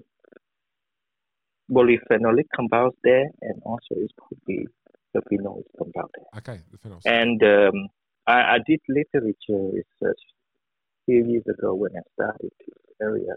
polyphenolic 1.73 2.45
compounds 2.55 2.95
there, 3.03 3.25
and 3.41 3.61
also 3.63 3.95
it 3.95 4.11
could 4.27 4.39
be 4.45 4.67
the 5.13 5.21
phenols 5.21 5.65
compound 5.77 6.09
there. 6.15 6.39
Okay, 6.39 6.61
the 6.71 6.77
phenols. 6.77 7.01
And 7.05 7.41
um, 7.43 7.87
I, 8.27 8.55
I, 8.55 8.57
did 8.65 8.79
literature 8.87 9.71
research 9.71 10.21
a 10.21 11.05
few 11.05 11.25
years 11.25 11.43
ago 11.47 11.73
when 11.73 11.91
I 11.95 12.01
started 12.13 12.51
this 12.59 12.77
area, 13.01 13.35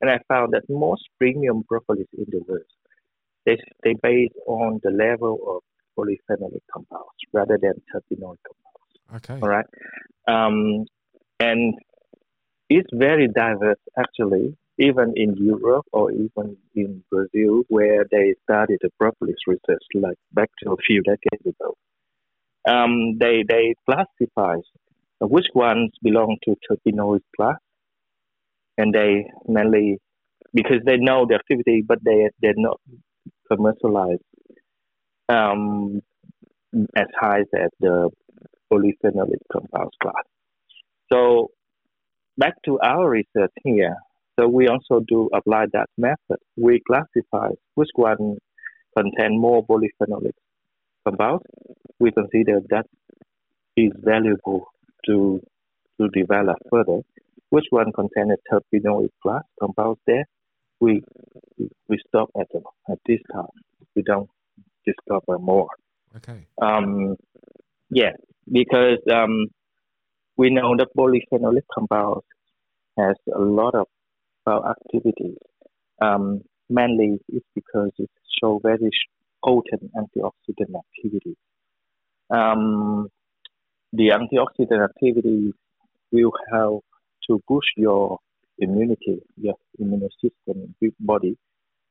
and 0.00 0.10
I 0.10 0.18
found 0.28 0.52
that 0.54 0.62
most 0.68 1.04
premium 1.18 1.64
propolis 1.64 2.06
in 2.16 2.26
the 2.28 2.40
world 2.46 2.62
they 3.46 3.56
they 3.82 3.94
based 4.02 4.34
on 4.46 4.80
the 4.82 4.90
level 4.90 5.38
of 5.46 5.62
polyphenolic 5.96 6.60
compounds 6.70 7.20
rather 7.32 7.56
than 7.56 7.72
terpenoid 7.90 8.36
compounds. 8.44 8.92
Okay. 9.14 9.38
All 9.40 9.48
right. 9.48 9.66
Um, 10.28 10.84
and 11.40 11.74
it's 12.68 12.90
very 12.92 13.28
diverse 13.28 13.78
actually 13.96 14.56
even 14.78 15.14
in 15.16 15.36
Europe 15.36 15.86
or 15.92 16.10
even 16.12 16.56
in 16.74 17.02
Brazil, 17.10 17.62
where 17.68 18.04
they 18.10 18.34
started 18.44 18.78
the 18.82 18.90
propolis 18.98 19.36
research, 19.46 19.82
like 19.94 20.18
back 20.32 20.50
to 20.62 20.72
a 20.72 20.76
few 20.86 21.02
decades 21.02 21.46
ago. 21.46 21.74
Um, 22.68 23.18
they 23.18 23.44
they 23.48 23.74
classify 23.88 24.56
which 25.20 25.46
ones 25.54 25.92
belong 26.02 26.36
to 26.44 26.56
terpenoid 26.68 27.20
class, 27.36 27.58
and 28.76 28.92
they 28.92 29.30
mainly 29.46 29.98
because 30.52 30.80
they 30.84 30.96
know 30.96 31.26
the 31.28 31.36
activity, 31.36 31.82
but 31.86 31.98
they 32.04 32.28
they're 32.40 32.54
not 32.56 32.80
commercialized 33.50 34.22
um, 35.28 36.02
as 36.96 37.06
high 37.18 37.40
as 37.40 37.70
the 37.80 38.10
polyphenolic 38.72 39.40
compounds 39.52 39.96
class. 40.02 40.24
So 41.12 41.50
back 42.36 42.54
to 42.64 42.78
our 42.80 43.08
research 43.08 43.52
here, 43.64 43.96
so 44.38 44.48
we 44.48 44.68
also 44.68 45.00
do 45.06 45.28
apply 45.34 45.66
that 45.72 45.88
method. 45.96 46.38
We 46.56 46.82
classify 46.86 47.50
which 47.74 47.88
one 47.94 48.38
contain 48.96 49.40
more 49.40 49.64
polyphenolic 49.66 50.32
compounds. 51.06 51.44
We 51.98 52.12
consider 52.12 52.60
that 52.70 52.86
is 53.76 53.92
valuable 53.96 54.68
to 55.06 55.40
to 55.98 56.08
develop 56.08 56.56
further. 56.70 57.00
Which 57.50 57.66
one 57.70 57.92
contain 57.92 58.30
a 58.30 58.36
terpenoid 58.52 59.10
class 59.22 59.42
compounds 59.60 60.00
there? 60.06 60.24
We 60.80 61.02
we 61.88 61.98
stop 62.08 62.30
at 62.38 62.48
the, 62.52 62.60
at 62.90 62.98
this 63.06 63.20
time. 63.32 63.46
We 63.94 64.02
don't 64.02 64.28
discover 64.84 65.38
more. 65.38 65.68
Okay. 66.16 66.46
Um, 66.60 67.16
yeah, 67.90 68.12
because 68.50 68.98
um, 69.12 69.46
we 70.36 70.50
know 70.50 70.76
that 70.76 70.88
polyphenolic 70.96 71.62
compounds 71.72 72.26
has 72.98 73.16
a 73.34 73.40
lot 73.40 73.74
of 73.74 73.86
our 74.46 74.70
activities. 74.70 75.38
Um, 76.00 76.42
mainly 76.68 77.18
it's 77.28 77.46
because 77.54 77.90
it 77.98 78.10
shows 78.40 78.60
very 78.62 78.90
potent 79.44 79.90
antioxidant 79.94 80.74
activity. 80.78 81.36
Um, 82.30 83.08
the 83.92 84.08
antioxidant 84.08 84.84
activity 84.84 85.52
will 86.12 86.32
help 86.52 86.84
to 87.28 87.42
boost 87.48 87.68
your 87.76 88.18
immunity, 88.58 89.22
your 89.36 89.54
immune 89.78 90.08
system, 90.20 90.74
your 90.80 90.92
body, 91.00 91.36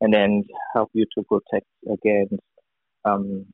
and 0.01 0.13
then 0.13 0.43
help 0.73 0.89
you 0.93 1.05
to 1.17 1.23
protect 1.23 1.67
against 1.91 2.43
um, 3.05 3.45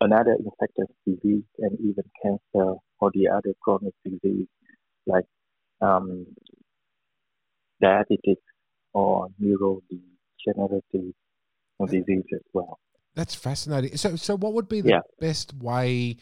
another 0.00 0.36
infectious 0.38 0.94
disease 1.06 1.44
and 1.58 1.78
even 1.80 2.04
cancer 2.22 2.74
or 3.00 3.10
the 3.14 3.28
other 3.28 3.54
chronic 3.62 3.94
disease 4.04 4.46
like 5.06 5.24
um, 5.80 6.26
diabetic 7.82 8.36
or 8.92 9.28
neurodegenerative 9.42 11.12
disease 11.88 12.24
as 12.32 12.40
well. 12.52 12.78
That's 13.14 13.34
fascinating. 13.34 13.96
So, 13.96 14.16
so 14.16 14.36
what 14.36 14.52
would 14.54 14.68
be 14.68 14.80
the 14.80 14.90
yeah. 14.90 15.00
best 15.18 15.54
way 15.54 16.16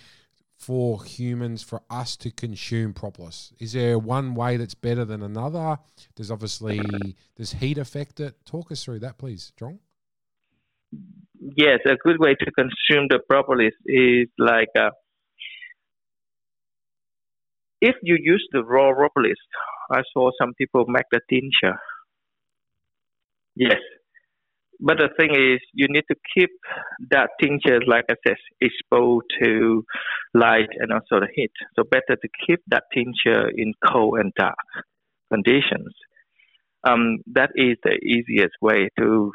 for 0.56 1.04
humans 1.04 1.62
for 1.62 1.82
us 1.90 2.16
to 2.16 2.30
consume 2.30 2.92
propolis? 2.92 3.52
Is 3.58 3.72
there 3.72 3.98
one 3.98 4.34
way 4.34 4.56
that's 4.56 4.74
better 4.74 5.04
than 5.04 5.22
another? 5.22 5.78
There's 6.16 6.30
obviously 6.30 6.80
does 7.36 7.52
heat 7.54 7.78
affect 7.78 8.20
it? 8.20 8.44
Talk 8.44 8.72
us 8.72 8.84
through 8.84 9.00
that, 9.00 9.18
please, 9.18 9.52
John. 9.58 9.78
Yes, 11.56 11.78
a 11.86 11.96
good 12.02 12.18
way 12.18 12.34
to 12.34 12.50
consume 12.50 13.06
the 13.08 13.20
propolis 13.28 13.74
is 13.86 14.28
like 14.38 14.68
uh, 14.78 14.90
if 17.80 17.94
you 18.02 18.16
use 18.20 18.46
the 18.52 18.64
raw 18.64 18.92
propolis 18.92 19.38
I 19.90 20.02
saw 20.12 20.30
some 20.40 20.54
people 20.54 20.84
make 20.88 21.06
the 21.10 21.20
tincture. 21.28 21.78
Yes. 23.56 23.80
But 24.80 24.98
the 24.98 25.08
thing 25.18 25.30
is, 25.30 25.60
you 25.72 25.86
need 25.88 26.04
to 26.08 26.16
keep 26.34 26.50
that 27.10 27.30
tincture, 27.40 27.80
like 27.86 28.04
I 28.08 28.14
said, 28.26 28.36
exposed 28.60 29.26
to 29.42 29.84
light 30.34 30.68
and 30.78 30.92
also 30.92 31.20
the 31.20 31.28
heat. 31.34 31.50
So 31.76 31.82
better 31.82 32.16
to 32.20 32.28
keep 32.46 32.60
that 32.68 32.84
tincture 32.94 33.48
in 33.48 33.74
cold 33.90 34.20
and 34.20 34.32
dark 34.38 34.54
conditions. 35.32 35.92
Um, 36.84 37.18
that 37.34 37.50
is 37.56 37.76
the 37.82 37.98
easiest 38.04 38.54
way 38.62 38.88
to 39.00 39.32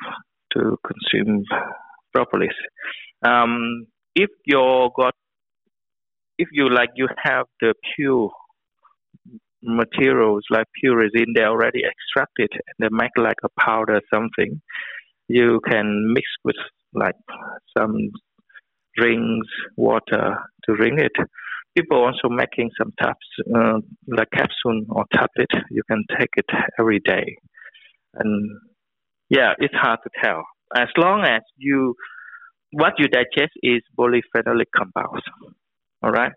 to 0.53 0.77
consume 0.87 1.43
propolis. 2.13 2.55
Um, 3.25 3.87
if 4.15 4.29
you 4.45 4.89
got, 4.95 5.13
if 6.37 6.47
you 6.51 6.69
like, 6.69 6.91
you 6.95 7.07
have 7.21 7.47
the 7.59 7.73
pure 7.95 8.31
materials 9.63 10.43
like 10.49 10.67
pure 10.79 10.97
resin, 10.97 11.33
they 11.35 11.43
already 11.43 11.81
extracted 11.83 12.49
and 12.53 12.75
they 12.79 12.89
make 12.91 13.11
like 13.17 13.37
a 13.43 13.49
powder 13.59 13.99
something. 14.13 14.61
You 15.27 15.61
can 15.69 16.13
mix 16.13 16.27
with 16.43 16.55
like 16.93 17.15
some 17.77 17.95
rings, 18.97 19.47
water 19.75 20.37
to 20.65 20.73
ring 20.73 20.99
it. 20.99 21.11
People 21.75 22.03
also 22.05 22.29
making 22.29 22.69
some 22.77 22.93
taps, 23.01 23.25
uh, 23.55 23.79
like 24.07 24.27
capsule 24.31 24.85
or 24.89 25.05
tablet. 25.11 25.49
You 25.71 25.81
can 25.89 26.03
take 26.19 26.29
it 26.37 26.45
every 26.79 26.99
day, 27.03 27.35
and 28.13 28.59
yeah, 29.29 29.53
it's 29.57 29.73
hard 29.73 29.99
to 30.03 30.09
tell. 30.23 30.43
As 30.75 30.89
long 30.97 31.23
as 31.23 31.41
you, 31.57 31.95
what 32.71 32.93
you 32.99 33.07
digest 33.07 33.53
is 33.63 33.81
polyphenolic 33.97 34.67
compounds. 34.75 35.23
All 36.03 36.11
right. 36.11 36.31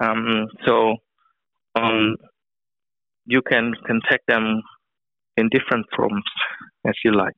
Um, 0.00 0.46
so 0.64 0.96
um, 1.76 2.16
you 3.26 3.42
can 3.42 3.74
contact 3.86 4.24
them 4.28 4.62
in 5.36 5.48
different 5.50 5.86
forms 5.96 6.24
as 6.86 6.94
you 7.04 7.12
like. 7.12 7.34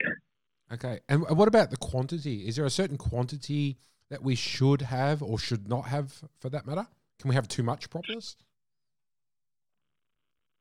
Okay, 0.72 1.00
and 1.08 1.22
what 1.30 1.48
about 1.48 1.70
the 1.70 1.76
quantity? 1.76 2.46
Is 2.46 2.56
there 2.56 2.66
a 2.66 2.70
certain 2.70 2.98
quantity 2.98 3.78
that 4.10 4.22
we 4.22 4.34
should 4.34 4.82
have 4.82 5.22
or 5.22 5.38
should 5.38 5.68
not 5.68 5.86
have 5.86 6.22
for 6.38 6.50
that 6.50 6.66
matter? 6.66 6.86
Can 7.20 7.30
we 7.30 7.34
have 7.34 7.48
too 7.48 7.62
much 7.62 7.90
propolis? 7.90 8.36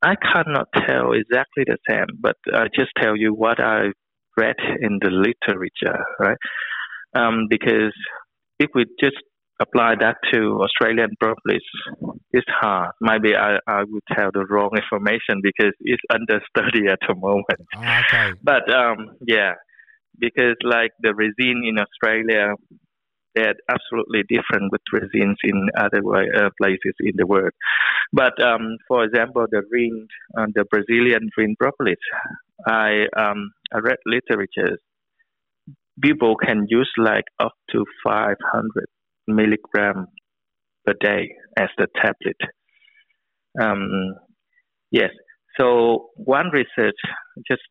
I 0.02 0.16
cannot 0.16 0.68
tell 0.74 1.12
exactly 1.12 1.66
the 1.66 1.78
same, 1.90 2.06
but 2.20 2.38
I 2.54 2.68
just 2.74 2.92
tell 3.02 3.16
you 3.16 3.34
what 3.34 3.60
I 3.60 3.92
read 4.38 4.56
in 4.80 5.00
the 5.02 5.10
literature, 5.10 6.04
right? 6.20 6.38
Um, 7.16 7.48
because 7.50 7.94
if 8.60 8.70
we 8.76 8.86
just 9.02 9.18
apply 9.60 9.96
that 10.00 10.18
to 10.34 10.60
Australian 10.62 11.12
propolis, 11.20 11.64
it's 12.32 12.48
hard. 12.50 12.92
Maybe 13.02 13.36
I, 13.36 13.58
I 13.68 13.84
would 13.84 14.04
tell 14.16 14.30
the 14.34 14.46
wrong 14.50 14.72
information 14.76 15.42
because 15.42 15.74
it's 15.82 16.02
under 16.14 16.42
study 16.50 16.88
at 16.88 17.00
the 17.08 17.16
moment. 17.16 17.62
Ah, 17.76 18.02
okay. 18.02 18.34
But 18.44 18.74
um, 18.74 19.18
yeah, 19.26 19.54
because 20.20 20.56
like 20.64 20.92
the 21.02 21.14
resin 21.14 21.64
in 21.66 21.78
Australia, 21.80 22.54
they're 23.36 23.56
absolutely 23.70 24.24
different 24.30 24.72
with 24.72 24.82
resins 24.92 25.38
in 25.44 25.70
other 25.78 26.02
uh, 26.02 26.50
places 26.60 26.96
in 27.00 27.14
the 27.16 27.26
world. 27.26 27.54
But 28.12 28.42
um, 28.42 28.78
for 28.88 29.04
example, 29.04 29.46
the 29.50 29.62
ring, 29.72 30.08
uh, 30.38 30.48
the 30.54 30.66
Brazilian 30.66 31.30
green 31.36 31.56
propolis, 31.60 31.98
I 32.66 33.06
um, 33.16 33.52
I 33.74 33.80
read 33.80 33.98
literature. 34.06 34.78
People 36.02 36.36
can 36.36 36.68
use 36.70 36.92
like 36.98 37.26
up 37.40 37.54
to 37.72 37.84
500 38.04 38.86
milligram 39.28 40.08
per 40.86 40.94
day 41.00 41.36
as 41.58 41.70
the 41.78 41.88
tablet. 41.96 42.38
Um, 43.60 44.16
yes. 44.92 45.10
So 45.60 46.10
one 46.16 46.50
research 46.52 46.96
just 47.48 47.62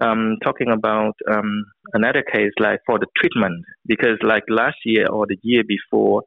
um, 0.00 0.36
talking 0.42 0.70
about 0.70 1.14
um, 1.30 1.64
another 1.92 2.22
case 2.22 2.52
like 2.58 2.80
for 2.86 2.98
the 2.98 3.06
treatment 3.16 3.64
because 3.86 4.18
like 4.22 4.44
last 4.48 4.76
year 4.84 5.06
or 5.08 5.26
the 5.26 5.36
year 5.42 5.62
before, 5.66 6.22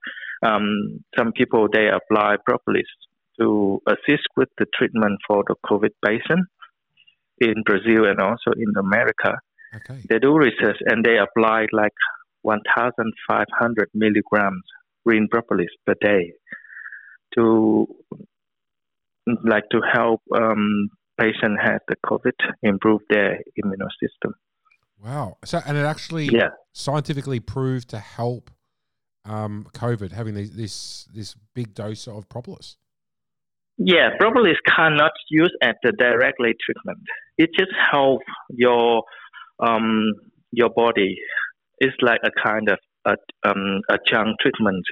um, 0.46 1.04
some 1.18 1.32
people 1.32 1.68
they 1.72 1.88
apply 1.88 2.36
propolis 2.46 2.86
to 3.40 3.82
assist 3.88 4.28
with 4.38 4.50
the 4.58 4.66
treatment 4.78 5.20
for 5.28 5.44
the 5.48 5.56
COVID 5.66 5.90
patient 6.06 6.46
in 7.40 7.64
Brazil 7.66 8.06
and 8.06 8.20
also 8.20 8.52
in 8.56 8.72
America. 8.78 9.40
Okay. 9.76 10.02
They 10.08 10.20
do 10.20 10.38
research 10.38 10.78
and 10.86 11.04
they 11.04 11.18
apply 11.18 11.66
like 11.72 11.94
1,500 12.44 13.90
milligrams 13.94 14.64
green 15.06 15.28
propolis 15.30 15.68
per 15.86 15.96
day 16.02 16.34
to 17.36 17.88
like 19.44 19.64
to 19.72 19.80
help 19.92 20.22
um, 20.36 20.90
patient 21.20 21.60
has 21.62 21.80
the 21.88 21.96
COVID 22.06 22.34
improve 22.62 23.02
their 23.10 23.40
immune 23.56 23.80
system. 24.02 24.34
Wow. 25.04 25.38
So, 25.46 25.60
and 25.66 25.78
it 25.78 25.86
actually 25.86 26.28
Yeah. 26.32 26.50
scientifically 26.74 27.40
proved 27.40 27.90
to 27.90 28.00
help 28.00 28.52
um, 29.26 29.68
COVID 29.74 30.12
having 30.12 30.36
these, 30.36 30.56
this 30.56 31.08
this 31.14 31.36
big 31.54 31.74
dose 31.74 32.08
of 32.08 32.28
propolis. 32.30 32.78
Yeah, 33.78 34.10
propolis 34.20 34.58
cannot 34.68 35.12
use 35.30 35.54
as 35.62 35.76
the 35.84 35.94
directly 35.94 36.54
treatment. 36.64 37.00
It 37.38 37.50
just 37.58 37.72
help 37.92 38.22
your 38.50 39.04
um, 39.60 40.14
your 40.52 40.70
body. 40.70 41.18
It's 41.80 41.96
like 42.02 42.20
a 42.24 42.32
kind 42.44 42.70
of 42.70 42.80
a 43.06 43.16
um, 43.50 43.82
a 43.90 43.98
junk 44.10 44.38
treatment 44.42 44.84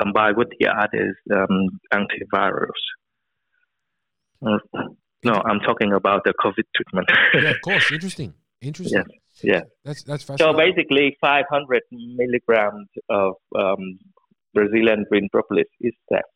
combined 0.00 0.36
with 0.36 0.48
the 0.58 0.68
other 0.68 1.14
um, 1.32 1.68
antivirals. 1.92 2.82
Uh, 4.44 4.58
No, 5.24 5.40
I'm 5.48 5.60
talking 5.60 5.92
about 5.94 6.24
the 6.24 6.34
COVID 6.44 6.66
treatment. 6.76 7.08
Yeah, 7.32 7.50
of 7.56 7.60
course. 7.62 7.90
Interesting. 7.96 8.34
Interesting. 8.60 9.04
yeah. 9.42 9.62
That's 9.84 10.02
that's 10.04 10.22
fascinating. 10.24 10.52
So 10.52 10.58
basically, 10.66 11.16
500 11.20 11.82
milligrams 11.90 12.88
of 13.08 13.32
um, 13.58 13.98
Brazilian 14.52 15.06
green 15.10 15.28
propolis 15.32 15.64
is 15.80 15.94
safe 16.12 16.30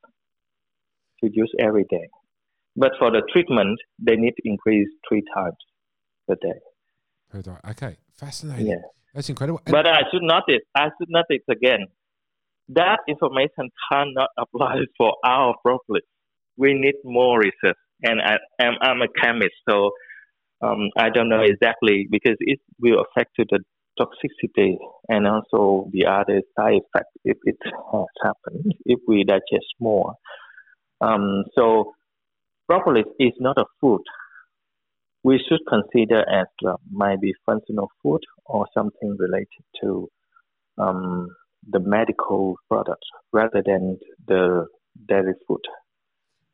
to 1.22 1.30
use 1.32 1.52
every 1.58 1.84
day. 1.90 2.08
But 2.76 2.92
for 2.98 3.10
the 3.10 3.22
treatment, 3.32 3.78
they 3.98 4.16
need 4.16 4.32
to 4.40 4.42
increase 4.48 4.88
three 5.06 5.22
times 5.34 5.56
per 6.26 6.36
day. 6.40 6.58
Per 7.30 7.42
di- 7.42 7.70
Okay. 7.72 7.96
Fascinating. 8.16 8.68
Yeah. 8.68 8.82
That's 9.14 9.28
incredible. 9.28 9.60
And- 9.66 9.72
But 9.72 9.86
I 9.86 10.02
should 10.10 10.22
notice, 10.22 10.64
I 10.74 10.86
should 10.98 11.08
notice 11.08 11.44
again, 11.50 11.86
that 12.70 13.00
information 13.08 13.70
cannot 13.90 14.28
apply 14.38 14.76
for 14.96 15.14
our 15.24 15.54
propolis. 15.64 16.02
We 16.56 16.74
need 16.74 16.96
more 17.04 17.38
research. 17.38 17.78
And 18.02 18.20
I, 18.20 18.36
am 18.60 18.74
I'm 18.80 19.02
a 19.02 19.08
chemist, 19.20 19.54
so 19.68 19.90
um, 20.62 20.90
I 20.96 21.08
don't 21.10 21.28
know 21.28 21.42
exactly 21.42 22.06
because 22.10 22.36
it 22.40 22.60
will 22.80 23.02
affect 23.04 23.32
the 23.38 23.58
toxicity 23.98 24.76
and 25.08 25.26
also 25.26 25.88
the 25.92 26.06
other 26.06 26.42
side 26.56 26.74
effects 26.74 27.12
if 27.24 27.36
it 27.44 27.56
has 27.92 28.06
happened, 28.22 28.72
if 28.84 29.00
we 29.08 29.24
digest 29.24 29.66
more. 29.80 30.14
Um, 31.00 31.44
so 31.56 31.92
propolis 32.68 33.06
is 33.18 33.32
not 33.40 33.58
a 33.58 33.64
food. 33.80 34.02
We 35.24 35.40
should 35.48 35.60
consider 35.68 36.20
as 36.20 36.46
uh, 36.66 36.74
maybe 36.90 37.32
functional 37.44 37.88
food 38.02 38.20
or 38.48 38.66
something 38.74 39.16
related 39.18 39.64
to 39.82 40.08
um, 40.78 41.28
the 41.70 41.80
medical 41.80 42.56
products 42.68 43.06
rather 43.32 43.62
than 43.64 43.98
the 44.26 44.66
dairy 45.08 45.34
food. 45.46 45.60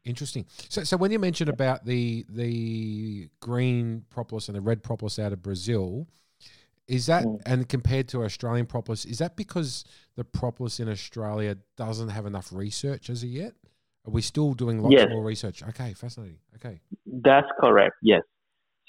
Interesting. 0.05 0.45
So, 0.69 0.85
so 0.85 0.97
when 0.99 1.11
you 1.13 1.19
mentioned 1.19 1.49
about 1.49 1.87
the 1.87 2.27
the 2.29 3.29
green 3.41 4.05
propolis 4.11 4.49
and 4.49 4.57
the 4.57 4.61
red 4.61 4.83
propolis 4.83 5.19
out 5.19 5.33
of 5.33 5.41
Brazil, 5.43 6.07
is 6.87 7.07
that 7.07 7.25
Mm. 7.25 7.41
and 7.47 7.69
compared 7.69 8.09
to 8.09 8.23
Australian 8.25 8.67
propolis, 8.67 9.07
is 9.07 9.19
that 9.19 9.35
because 9.37 9.85
the 10.17 10.25
propolis 10.25 10.79
in 10.79 10.89
Australia 10.91 11.57
doesn't 11.77 12.11
have 12.11 12.27
enough 12.27 12.53
research 12.53 13.09
as 13.09 13.23
of 13.23 13.31
yet? 13.31 13.55
Are 14.07 14.11
we 14.11 14.21
still 14.21 14.53
doing 14.53 14.83
lots 14.83 14.93
Yes. 14.93 15.09
more 15.09 15.23
research? 15.25 15.63
Okay, 15.63 15.95
fascinating. 15.95 16.39
Okay, 16.57 16.81
That's 17.07 17.49
correct. 17.59 17.95
Yes. 18.03 18.21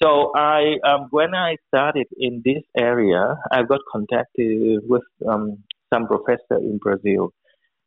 So 0.01 0.31
I, 0.36 0.75
um, 0.86 1.08
when 1.12 1.34
I 1.34 1.55
started 1.67 2.08
in 2.17 2.41
this 2.43 2.63
area, 2.77 3.38
I 3.51 3.63
got 3.63 3.79
contacted 3.91 4.81
with 4.88 5.03
um, 5.27 5.63
some 5.93 6.08
professor 6.08 6.58
in 6.58 6.79
Brazil, 6.81 7.31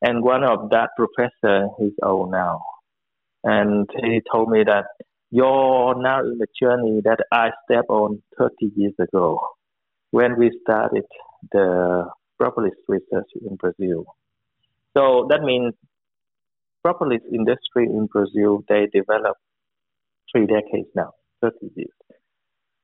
and 0.01 0.23
one 0.23 0.43
of 0.43 0.71
that 0.71 0.89
professor 0.97 1.67
is 1.79 1.91
old 2.01 2.31
now, 2.31 2.61
and 3.43 3.87
he 4.01 4.21
told 4.31 4.49
me 4.49 4.63
that 4.63 4.85
you're 5.29 6.01
now 6.01 6.21
in 6.21 6.39
the 6.39 6.47
journey 6.59 7.01
that 7.03 7.19
I 7.31 7.51
stepped 7.65 7.89
on 7.89 8.23
30 8.39 8.53
years 8.75 8.95
ago, 8.99 9.39
when 10.09 10.39
we 10.39 10.51
started 10.63 11.05
the 11.51 12.09
propolis 12.39 12.73
research 12.87 13.29
in 13.39 13.55
Brazil. 13.55 14.05
So 14.97 15.27
that 15.29 15.43
means 15.43 15.73
propolis 16.83 17.21
industry 17.31 17.85
in 17.85 18.07
Brazil 18.07 18.63
they 18.67 18.87
developed 18.91 19.41
three 20.31 20.47
decades 20.47 20.87
now, 20.95 21.11
30 21.41 21.71
years. 21.75 21.89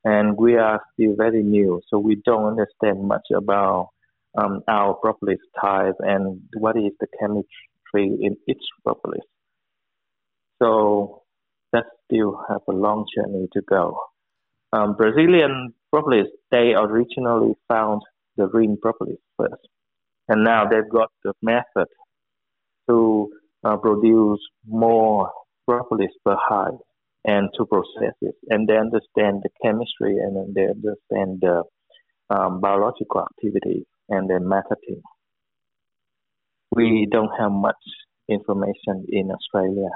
And 0.04 0.38
we 0.38 0.56
are 0.56 0.82
still 0.94 1.16
very 1.16 1.42
new, 1.42 1.82
so 1.90 1.98
we 1.98 2.22
don't 2.26 2.46
understand 2.46 3.08
much 3.08 3.28
about 3.36 3.90
um, 4.38 4.62
our 4.68 4.94
propolis 4.96 5.40
type 5.60 5.96
and 6.00 6.42
what 6.58 6.78
is 6.78 6.92
the 7.00 7.08
chemistry 7.20 8.16
in 8.22 8.38
each 8.48 8.64
propolis. 8.84 9.24
So 10.62 11.24
that 11.74 11.86
still 12.06 12.40
have 12.50 12.62
a 12.70 12.72
long 12.72 13.06
journey 13.16 13.48
to 13.54 13.62
go. 13.62 13.98
Um, 14.74 14.96
Brazilian 14.96 15.74
propolis, 15.92 16.28
they 16.52 16.74
originally 16.76 17.54
found 17.68 18.02
the 18.38 18.48
green 18.48 18.78
propolis 18.82 19.18
first. 19.38 19.68
And 20.28 20.44
now 20.44 20.66
they've 20.68 20.90
got 20.90 21.12
the 21.24 21.34
method 21.42 21.88
to 22.90 23.30
uh, 23.64 23.78
produce 23.78 24.40
more 24.68 25.32
propolis 25.68 26.12
per 26.24 26.36
hive 26.38 26.80
and 27.26 27.50
to 27.58 27.66
process 27.66 28.16
it. 28.22 28.36
And 28.50 28.68
they 28.68 28.78
understand 28.78 29.44
the 29.44 29.50
chemistry 29.64 30.18
and 30.18 30.36
then 30.36 30.54
they 30.56 30.68
understand 30.68 31.42
the 31.42 31.64
um, 32.30 32.62
biological 32.62 33.22
activity 33.22 33.86
and 34.10 34.30
then 34.30 34.48
marketing. 34.48 35.02
We 36.72 37.08
don't 37.12 37.32
have 37.40 37.52
much 37.52 37.76
information 38.30 39.06
in 39.10 39.32
Australia. 39.32 39.90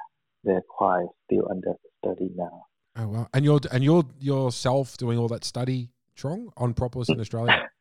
They're 0.43 0.63
quite 0.67 1.07
still 1.25 1.47
under 1.49 1.73
study 1.99 2.29
now. 2.35 2.65
oh 2.95 3.07
wow, 3.07 3.27
and 3.33 3.43
you're 3.43 3.59
and 3.71 3.83
you're 3.83 4.05
yourself 4.19 4.97
doing 4.97 5.17
all 5.19 5.27
that 5.27 5.43
study, 5.43 5.89
Trong, 6.15 6.49
on 6.55 6.73
propolis 6.73 7.09
in 7.09 7.19
Australia. 7.19 7.69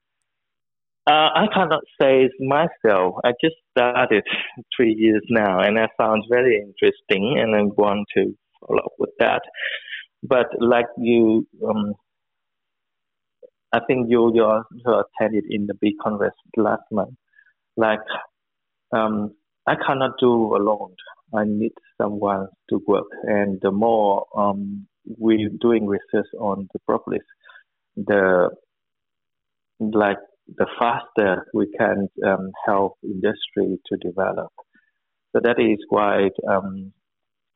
Uh, 1.09 1.31
I 1.35 1.47
cannot 1.55 1.81
say 1.99 2.25
it's 2.25 2.35
myself. 2.39 3.15
I 3.25 3.31
just 3.43 3.57
started 3.71 4.23
three 4.77 4.93
years 4.93 5.23
now, 5.31 5.59
and 5.59 5.79
I 5.79 5.89
found 5.97 6.25
very 6.29 6.57
interesting, 6.61 7.39
and 7.41 7.57
I 7.57 7.63
want 7.63 8.07
to 8.15 8.37
follow 8.67 8.81
up 8.81 8.93
with 8.99 9.11
that. 9.19 9.43
But 10.23 10.47
like 10.61 10.87
you, 10.99 11.47
um, 11.67 11.95
I 13.73 13.81
think 13.87 14.09
you 14.11 14.33
you 14.35 14.45
also 14.45 15.05
attended 15.05 15.45
in 15.49 15.67
the 15.67 15.75
big 15.75 15.95
congress 16.03 16.35
last 16.57 16.83
month. 16.91 17.15
Like, 17.77 18.01
um, 18.93 19.35
I 19.67 19.75
cannot 19.77 20.13
do 20.19 20.57
alone. 20.57 20.95
I 21.35 21.45
need 21.45 21.73
someone 22.01 22.49
to 22.71 22.81
work, 22.87 23.07
and 23.25 23.59
the 23.61 23.71
more 23.71 24.27
um, 24.37 24.87
we're 25.05 25.51
doing 25.61 25.87
research 25.87 26.27
on 26.41 26.69
the 26.73 26.81
propolis, 26.87 27.23
the 27.97 28.51
like 29.81 30.19
the 30.57 30.67
faster 30.79 31.47
we 31.53 31.71
can 31.79 32.09
um, 32.27 32.51
help 32.65 32.95
industry 33.03 33.79
to 33.87 33.97
develop. 33.99 34.51
So 35.33 35.41
that 35.43 35.61
is 35.61 35.79
why 35.91 36.31
um, 36.49 36.93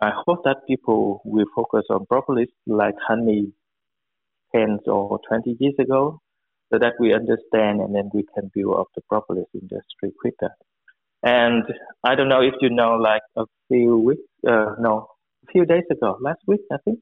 I 0.03 0.11
hope 0.27 0.41
that 0.45 0.67
people 0.67 1.23
will 1.25 1.47
focus 1.55 1.85
on 1.89 2.07
propolis 2.07 2.49
like 2.67 2.97
honey 3.07 3.53
10 4.53 4.81
or 4.87 5.21
20 5.29 5.57
years 5.61 5.77
ago 5.79 6.21
so 6.73 6.79
that 6.81 6.95
we 6.99 7.15
understand 7.15 7.81
and 7.81 7.95
then 7.95 8.11
we 8.13 8.25
can 8.35 8.51
build 8.53 8.81
up 8.81 8.89
the 8.97 9.03
propolis 9.09 9.47
industry 9.55 10.11
quicker. 10.21 10.51
And 11.23 11.63
I 12.03 12.17
don't 12.17 12.29
know 12.29 12.43
if 12.43 12.55
you 12.61 12.71
know, 12.71 12.95
like 12.95 13.23
a 13.37 13.45
few 13.69 13.97
weeks, 13.99 14.29
uh, 14.45 14.75
no, 14.81 15.07
a 15.47 15.53
few 15.53 15.65
days 15.67 15.85
ago, 15.89 16.19
last 16.21 16.41
week, 16.49 16.63
I 16.73 16.79
think, 16.85 16.99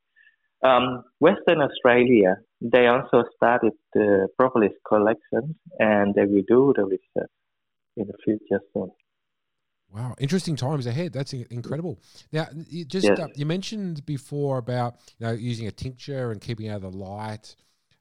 um, 0.63 1.05
Western 1.21 1.63
Australia, 1.63 2.37
they 2.61 2.87
also 2.87 3.25
started 3.35 3.73
the 3.95 4.29
propolis 4.39 4.77
collection 4.87 5.57
and 5.79 6.15
they 6.15 6.27
will 6.27 6.45
do 6.47 6.75
the 6.77 6.85
research 6.85 7.33
in 7.97 8.09
the 8.09 8.15
future 8.23 8.61
soon. 8.75 8.91
Wow, 9.93 10.15
interesting 10.21 10.55
times 10.55 10.87
ahead. 10.87 11.13
That's 11.13 11.33
incredible. 11.33 11.99
Now, 12.33 12.47
you 12.69 12.85
just 12.85 13.09
yes. 13.09 13.19
uh, 13.19 13.27
you 13.35 13.45
mentioned 13.45 14.07
before 14.07 14.59
about 14.59 14.97
you 15.19 15.27
know 15.27 15.33
using 15.33 15.67
a 15.67 15.73
tincture 15.73 16.31
and 16.31 16.41
keeping 16.41 16.69
out 16.69 16.77
of 16.77 16.93
the 16.93 16.97
light, 16.97 17.57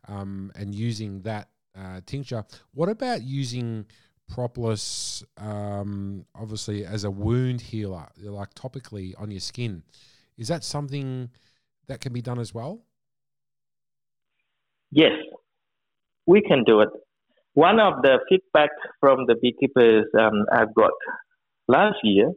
um, 0.08 0.52
and 0.56 0.74
using 0.76 1.22
that 1.22 1.50
uh, 1.76 2.02
tincture. 2.06 2.46
What 2.74 2.90
about 2.90 3.24
using 3.24 3.86
propolis, 4.28 5.24
um, 5.38 6.26
obviously 6.36 6.86
as 6.86 7.04
a 7.04 7.12
wound 7.12 7.62
healer, 7.62 8.08
like 8.22 8.54
topically 8.54 9.20
on 9.20 9.32
your 9.32 9.40
skin? 9.40 9.84
Is 10.38 10.48
that 10.48 10.64
something 10.64 11.30
that 11.88 12.02
can 12.02 12.14
be 12.14 12.22
done 12.22 12.40
as 12.40 12.54
well? 12.54 12.82
Yes, 14.92 15.14
we 16.26 16.42
can 16.42 16.64
do 16.64 16.82
it. 16.82 16.90
One 17.54 17.80
of 17.80 18.02
the 18.04 18.20
feedback 18.30 18.70
from 19.00 19.26
the 19.26 19.36
beekeepers 19.36 20.06
um, 20.18 20.46
I've 20.52 20.74
got 20.74 20.92
last 21.70 21.98
year, 22.04 22.34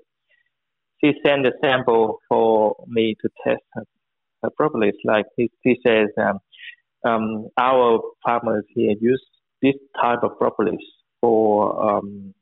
she 1.03 1.13
sent 1.27 1.47
a 1.47 1.53
sample 1.65 2.19
for 2.29 2.77
me 2.87 3.17
to 3.23 3.29
test 3.45 3.63
her, 3.73 4.51
propolis. 4.57 4.95
Like 5.05 5.27
he, 5.37 5.51
she 5.65 5.77
says, 5.85 6.09
um, 6.21 6.39
um, 7.05 7.49
our 7.59 8.01
farmers 8.25 8.65
here 8.75 8.95
use 9.01 9.25
this 9.63 9.75
type 10.01 10.21
of 10.23 10.39
propolis 10.39 10.85
for 11.21 11.97
um, 11.97 12.35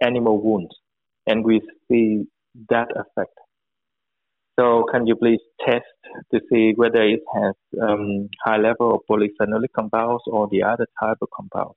animal 0.00 0.42
wounds, 0.42 0.74
and 1.26 1.44
we 1.44 1.60
see 1.88 2.24
that 2.70 2.88
effect. 2.90 3.34
So 4.58 4.84
can 4.90 5.06
you 5.06 5.14
please 5.14 5.38
test 5.64 5.84
to 6.32 6.40
see 6.50 6.72
whether 6.74 7.02
it 7.02 7.20
has 7.32 7.54
um, 7.80 8.28
high 8.44 8.56
level 8.56 8.94
of 8.94 9.00
polyphenolic 9.08 9.72
compounds 9.72 10.24
or 10.26 10.48
the 10.50 10.64
other 10.64 10.86
type 11.00 11.18
of 11.22 11.28
compounds? 11.36 11.76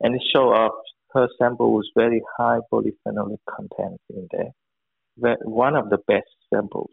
And 0.00 0.14
it 0.14 0.22
show 0.34 0.50
up 0.50 0.82
her 1.14 1.28
sample 1.38 1.72
was 1.72 1.90
very 1.96 2.22
high 2.38 2.58
polyphenolic 2.72 3.38
content 3.48 4.00
in 4.10 4.28
there. 4.30 5.36
One 5.44 5.76
of 5.76 5.90
the 5.90 5.98
best 6.06 6.28
samples. 6.52 6.90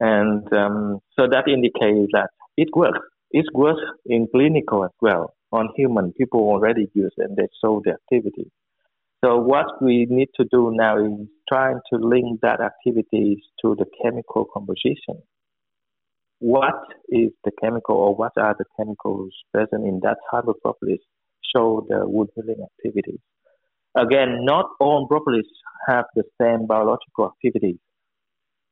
And 0.00 0.50
um, 0.52 1.00
so 1.18 1.26
that 1.28 1.48
indicates 1.48 2.12
that 2.12 2.30
it 2.56 2.68
works. 2.74 3.00
It 3.30 3.46
works 3.52 3.82
in 4.06 4.28
clinical 4.32 4.84
as 4.84 4.92
well. 5.00 5.34
On 5.50 5.68
human, 5.76 6.12
people 6.12 6.40
already 6.40 6.88
use 6.94 7.12
and 7.18 7.36
they 7.36 7.48
show 7.62 7.82
the 7.84 7.92
activity. 7.92 8.50
So 9.24 9.38
what 9.38 9.82
we 9.82 10.06
need 10.08 10.28
to 10.36 10.46
do 10.50 10.70
now 10.72 11.04
is 11.04 11.26
trying 11.48 11.80
to 11.92 11.98
link 11.98 12.40
that 12.42 12.60
activities 12.60 13.38
to 13.62 13.74
the 13.76 13.86
chemical 14.02 14.44
composition. 14.52 15.22
What 16.38 16.80
is 17.08 17.30
the 17.44 17.50
chemical 17.60 17.96
or 17.96 18.14
what 18.14 18.32
are 18.36 18.54
the 18.56 18.64
chemicals 18.76 19.32
present 19.52 19.84
in 19.84 20.00
that 20.04 20.18
propolis 20.30 21.00
show 21.54 21.86
the 21.88 22.08
wound 22.08 22.30
healing 22.34 22.62
activities. 22.62 23.20
Again, 23.96 24.44
not 24.44 24.66
all 24.80 25.06
propolis 25.08 25.46
have 25.88 26.04
the 26.14 26.24
same 26.40 26.66
biological 26.66 27.26
activities. 27.26 27.78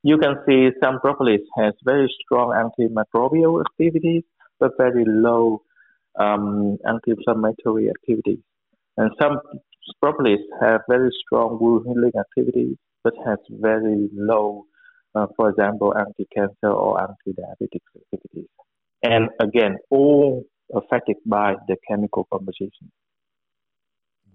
You 0.03 0.19
can 0.19 0.37
see 0.47 0.69
some 0.83 1.01
propolis 1.01 1.41
has 1.57 1.75
very 1.85 2.09
strong 2.23 2.53
antimicrobial 2.55 3.63
activities, 3.67 4.23
but 4.61 4.73
very 4.79 5.05
low 5.07 5.63
um, 6.19 6.77
anti-inflammatory 6.87 7.89
activities. 7.89 8.39
And 8.97 9.11
some 9.21 9.41
propolis 10.01 10.41
have 10.61 10.83
very 10.89 11.11
strong 11.25 11.59
wound 11.61 11.87
healing 11.87 12.13
activities, 12.19 12.77
but 13.03 13.15
has 13.27 13.39
very 13.51 14.09
low, 14.15 14.67
uh, 15.15 15.27
for 15.37 15.51
example, 15.51 15.95
anti-cancer 15.97 16.71
or 16.71 17.01
anti-diabetic 17.01 17.83
activities. 17.97 18.49
And 19.03 19.29
again, 19.41 19.77
all 19.91 20.45
affected 20.75 21.17
by 21.27 21.55
the 21.69 21.77
chemical 21.89 22.27
composition. 22.33 22.91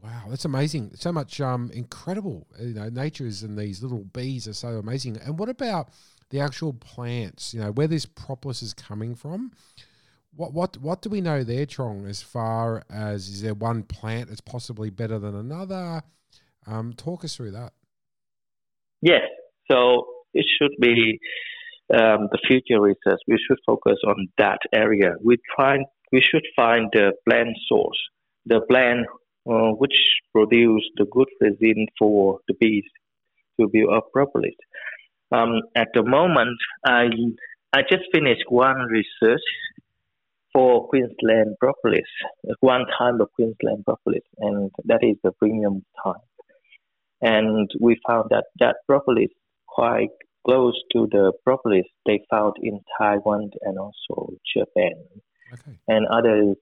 Wow, 0.04 0.24
that's 0.30 0.46
amazing! 0.46 0.91
So 0.96 1.12
much 1.12 1.39
um, 1.39 1.70
incredible. 1.74 2.48
You 2.60 2.74
know, 2.74 2.89
natures 2.89 3.44
and 3.44 3.58
these 3.58 3.84
little 3.84 4.04
bees 4.06 4.48
are 4.48 4.54
so 4.54 4.70
amazing. 4.70 5.17
And 5.17 5.38
what 5.38 5.48
about 5.48 5.89
the 6.32 6.39
actual 6.39 6.74
plants? 6.74 7.54
You 7.54 7.62
know, 7.62 7.72
where 7.72 7.88
this 7.88 8.08
propolis 8.08 8.63
is 8.63 8.74
coming 8.74 9.13
from. 9.13 9.52
What 10.36 10.54
what 10.54 10.78
what 10.78 11.02
do 11.04 11.10
we 11.10 11.22
know 11.22 11.44
there, 11.44 11.67
Trong? 11.67 12.08
As 12.08 12.22
far 12.22 12.84
as 12.89 13.28
is 13.28 13.41
there 13.44 13.54
one 13.54 13.84
plant 13.84 14.30
that's 14.30 14.41
possibly 14.41 14.89
better 14.89 15.20
than 15.20 15.36
another? 15.36 16.02
Um, 16.65 16.94
talk 16.94 17.24
us 17.24 17.36
through 17.36 17.52
that. 17.52 17.74
Yes. 19.02 19.22
So 19.70 20.06
it 20.34 20.46
should 20.58 20.72
be 20.80 21.20
um, 21.94 22.28
the 22.32 22.39
future 22.48 22.82
research. 22.82 23.20
We 23.28 23.38
should 23.48 23.58
focus 23.65 23.98
on 24.08 24.28
that 24.38 24.60
area. 24.74 25.13
We 25.24 25.38
try 25.56 25.78
we 26.12 26.21
should 26.21 26.45
find 26.56 26.89
the 26.93 27.13
plant 27.28 27.58
source, 27.67 28.00
the 28.45 28.62
plant 28.69 29.08
uh, 29.50 29.71
which 29.71 29.95
produce 30.34 30.84
the 30.97 31.06
good 31.06 31.28
resin 31.41 31.88
for 31.97 32.39
the 32.47 32.54
bees 32.60 32.84
to 33.60 33.67
build 33.67 33.93
up 33.93 34.12
properly. 34.12 34.56
Um, 35.32 35.62
at 35.76 35.89
the 35.93 36.04
moment, 36.04 36.58
I 36.86 37.10
I 37.74 37.82
just 37.89 38.04
finished 38.13 38.43
one 38.50 38.82
research 38.82 39.41
for 40.54 40.88
Queensland 40.89 41.56
propolis, 41.60 42.10
one 42.60 42.86
type 42.97 43.15
of 43.21 43.32
Queensland 43.36 43.86
propolis, 43.86 44.24
and 44.39 44.69
that 44.86 45.00
is 45.02 45.15
the 45.24 45.32
premium 45.32 45.86
type. 46.04 46.15
And 47.21 47.69
we 47.80 48.00
found 48.06 48.30
that 48.32 48.45
that 48.60 48.76
propolis 48.88 49.32
quite 49.67 50.10
close 50.45 50.78
to 50.91 51.08
the 51.12 51.32
propolis 51.45 51.86
they 52.06 52.26
found 52.30 52.56
in 52.62 52.82
Taiwan 53.00 53.52
and 53.62 53.80
also 53.80 54.34
Japan 54.54 54.93
okay. 55.54 55.78
and 55.88 56.08
other 56.08 56.56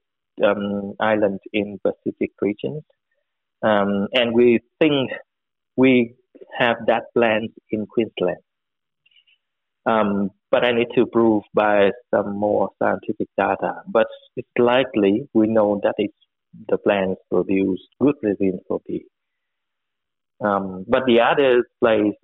um, 0.44 0.94
islands 1.00 1.40
in 1.52 1.78
Pacific 1.82 2.32
regions. 2.40 2.82
Um, 3.62 4.08
and 4.12 4.34
we 4.34 4.60
think 4.78 5.10
we 5.76 6.14
have 6.58 6.76
that 6.86 7.04
plan 7.14 7.48
in 7.70 7.86
Queensland. 7.86 8.38
Um, 9.86 10.30
but 10.50 10.64
I 10.64 10.72
need 10.72 10.88
to 10.96 11.06
prove 11.06 11.44
by 11.54 11.90
some 12.12 12.36
more 12.36 12.70
scientific 12.82 13.28
data. 13.38 13.82
But 13.86 14.06
it's 14.36 14.48
likely 14.58 15.28
we 15.32 15.46
know 15.46 15.80
that 15.82 15.94
it's 15.98 16.14
the 16.68 16.78
plants 16.78 17.20
produce 17.30 17.80
good 18.00 18.16
resin 18.22 18.60
for 18.66 18.80
bee. 18.86 19.06
Um, 20.40 20.84
but 20.88 21.04
the 21.06 21.20
other 21.20 21.64
place 21.80 22.14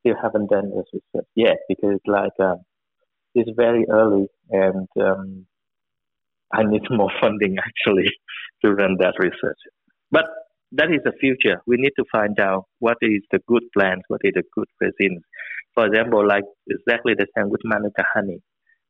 still 0.00 0.16
haven't 0.20 0.50
done 0.50 0.70
this 0.70 0.86
research 0.92 1.28
yet 1.34 1.58
because 1.68 2.00
like 2.06 2.32
uh, 2.38 2.56
it's 3.34 3.50
very 3.56 3.86
early 3.90 4.26
and 4.50 4.88
um, 5.00 5.46
I 6.54 6.62
need 6.64 6.82
more 6.90 7.10
funding 7.20 7.56
actually 7.58 8.10
to 8.64 8.72
run 8.72 8.96
that 9.00 9.14
research. 9.18 9.58
But 10.10 10.24
that 10.72 10.90
is 10.90 11.00
the 11.04 11.12
future. 11.20 11.60
We 11.66 11.76
need 11.76 11.92
to 11.96 12.04
find 12.10 12.38
out 12.40 12.64
what 12.78 12.98
is 13.02 13.22
the 13.30 13.40
good 13.46 13.62
plants, 13.72 14.04
what 14.08 14.20
is 14.24 14.32
the 14.34 14.42
good 14.54 14.68
resins. 14.80 15.22
For 15.74 15.86
example, 15.86 16.26
like 16.26 16.44
exactly 16.68 17.14
the 17.14 17.26
same 17.36 17.50
with 17.50 17.60
Manuka 17.64 18.04
honey. 18.12 18.40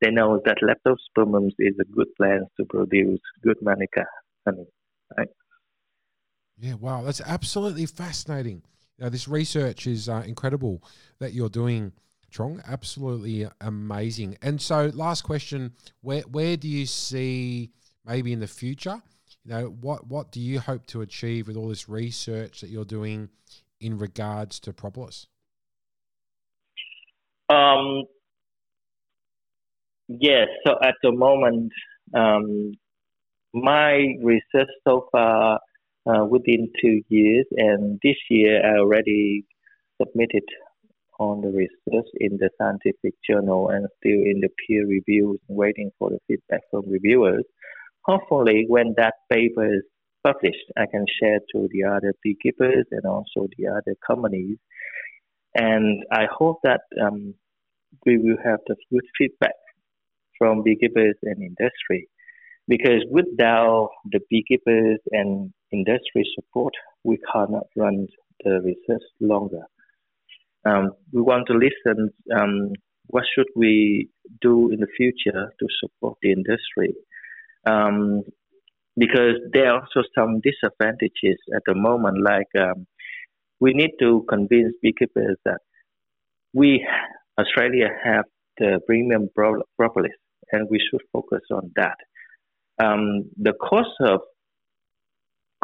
They 0.01 0.11
know 0.11 0.41
that 0.45 0.59
Leptospermum 0.63 1.51
is 1.59 1.75
a 1.81 1.85
good 1.85 2.09
plant 2.17 2.45
to 2.59 2.67
produce 2.67 3.21
good 3.43 3.57
Manuka 3.63 4.05
honey, 4.47 4.67
right? 5.17 5.29
Yeah, 6.59 6.75
wow, 6.75 7.03
that's 7.03 7.21
absolutely 7.21 7.87
fascinating. 7.87 8.63
Now, 8.99 9.09
this 9.09 9.27
research 9.27 9.87
is 9.87 10.09
uh, 10.09 10.23
incredible 10.27 10.83
that 11.19 11.33
you're 11.33 11.49
doing 11.49 11.93
Trong. 12.35 12.61
Absolutely 12.67 13.47
amazing. 13.61 14.37
And 14.43 14.61
so, 14.61 14.91
last 14.93 15.23
question: 15.23 15.73
where 16.01 16.23
where 16.23 16.57
do 16.57 16.69
you 16.69 16.85
see 16.85 17.71
maybe 18.05 18.33
in 18.33 18.41
the 18.41 18.49
future? 18.49 19.01
You 19.45 19.51
know, 19.53 19.67
what 19.81 20.09
what 20.09 20.33
do 20.33 20.41
you 20.41 20.59
hope 20.59 20.87
to 20.87 21.01
achieve 21.01 21.47
with 21.47 21.57
all 21.57 21.69
this 21.69 21.89
research 21.89 22.61
that 22.61 22.71
you're 22.71 22.85
doing 22.85 23.29
in 23.81 23.99
regards 23.99 24.59
to 24.61 24.73
propolis? 24.73 25.29
Um. 27.49 28.05
Yes. 30.09 30.49
So 30.67 30.75
at 30.83 30.97
the 31.03 31.13
moment, 31.13 31.73
um, 32.15 32.73
my 33.55 34.17
research 34.23 34.69
so 34.87 35.09
far 35.13 35.61
uh, 36.07 36.25
within 36.25 36.71
two 36.83 37.01
years, 37.09 37.47
and 37.57 38.01
this 38.03 38.17
year 38.29 38.61
I 38.65 38.81
already 38.81 39.45
submitted 40.03 40.43
on 41.19 41.41
the 41.41 41.49
research 41.49 42.09
in 42.21 42.39
the 42.39 42.51
scientific 42.59 43.15
journal 43.29 43.69
and 43.69 43.87
still 43.99 44.13
in 44.13 44.41
the 44.41 44.49
peer 44.67 44.87
reviews, 44.87 45.39
waiting 45.49 45.91
for 45.99 46.11
the 46.11 46.19
feedback 46.27 46.61
from 46.71 46.89
reviewers. 46.89 47.45
Hopefully, 48.05 48.65
when 48.69 48.95
that 48.97 49.15
paper 49.33 49.75
is 49.77 49.83
published, 50.25 50.67
I 50.77 50.87
can 50.87 51.07
share 51.21 51.39
to 51.53 51.69
the 51.71 51.85
other 51.85 52.15
beekeepers 52.23 52.87
and 52.91 53.05
also 53.05 53.49
the 53.57 53.69
other 53.69 53.95
companies. 54.07 54.59
And 55.55 56.03
I 56.11 56.27
hope 56.31 56.59
that 56.65 56.81
um, 57.01 57.35
we 58.05 58.19
will 58.19 58.39
have 58.45 58.61
the 58.67 58.77
good 58.91 59.05
feedback 59.17 59.55
from 60.39 60.63
beekeepers 60.63 61.17
and 61.23 61.43
industry. 61.43 62.09
Because 62.67 63.05
without 63.11 63.91
the 64.11 64.21
beekeepers 64.31 64.99
and 65.11 65.53
industry 65.71 66.25
support, 66.35 66.73
we 67.05 67.19
cannot 67.33 67.67
run 67.77 68.07
the 68.43 68.61
research 68.63 69.03
longer. 69.21 69.65
Um, 70.65 70.93
we 71.13 71.21
want 71.21 71.47
to 71.49 71.55
listen 71.55 72.11
um, 72.35 72.71
what 73.07 73.25
should 73.35 73.49
we 73.55 74.09
do 74.41 74.71
in 74.71 74.81
the 74.81 74.87
future 74.97 75.53
to 75.59 75.67
support 75.81 76.19
the 76.23 76.33
industry. 76.33 76.95
Um, 77.67 78.23
because 78.97 79.37
there 79.53 79.71
are 79.71 79.81
also 79.81 80.03
some 80.15 80.41
disadvantages 80.41 81.39
at 81.55 81.63
the 81.67 81.75
moment, 81.75 82.23
like 82.23 82.49
um, 82.59 82.87
we 83.61 83.73
need 83.73 83.93
to 84.01 84.25
convince 84.29 84.75
beekeepers 84.83 85.37
that 85.45 85.59
we, 86.53 86.87
Australia, 87.39 87.89
have 88.05 88.25
the 88.59 88.81
premium 88.87 89.29
propolis, 89.35 90.13
and 90.53 90.69
we 90.71 90.79
should 90.79 91.01
focus 91.13 91.41
on 91.51 91.73
that. 91.75 91.97
Um, 92.83 93.31
the 93.37 93.53
cost 93.55 93.91
of 94.01 94.21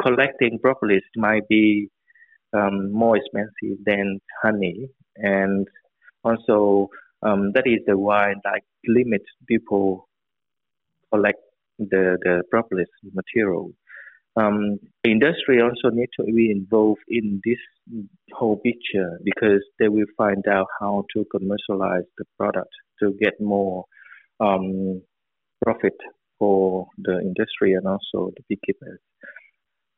collecting 0.01 0.59
propolis 0.61 1.03
might 1.15 1.47
be 1.47 1.89
um, 2.53 2.91
more 2.91 3.17
expensive 3.17 3.77
than 3.85 4.19
honey, 4.41 4.89
and 5.15 5.67
also 6.23 6.89
um, 7.23 7.51
that 7.53 7.67
is 7.67 7.79
the 7.87 7.97
why 7.97 8.33
like 8.45 8.63
limit 8.87 9.21
people 9.47 10.07
collect 11.11 11.39
the 11.77 12.17
the 12.23 12.43
propolis 12.49 12.89
material. 13.13 13.71
Um, 14.37 14.79
industry 15.03 15.61
also 15.61 15.93
need 15.93 16.07
to 16.17 16.23
be 16.23 16.51
involved 16.51 17.01
in 17.09 17.41
this 17.43 17.57
whole 18.31 18.57
picture 18.57 19.19
because 19.25 19.61
they 19.77 19.89
will 19.89 20.05
find 20.17 20.47
out 20.47 20.67
how 20.79 21.03
to 21.13 21.25
commercialize 21.25 22.05
the 22.17 22.23
product 22.37 22.69
to 23.01 23.13
get 23.19 23.33
more 23.41 23.83
um, 24.39 25.01
profit 25.63 25.97
for 26.39 26.87
the 26.97 27.19
industry 27.19 27.73
and 27.73 27.85
also 27.85 28.31
the 28.35 28.43
beekeepers. 28.47 28.99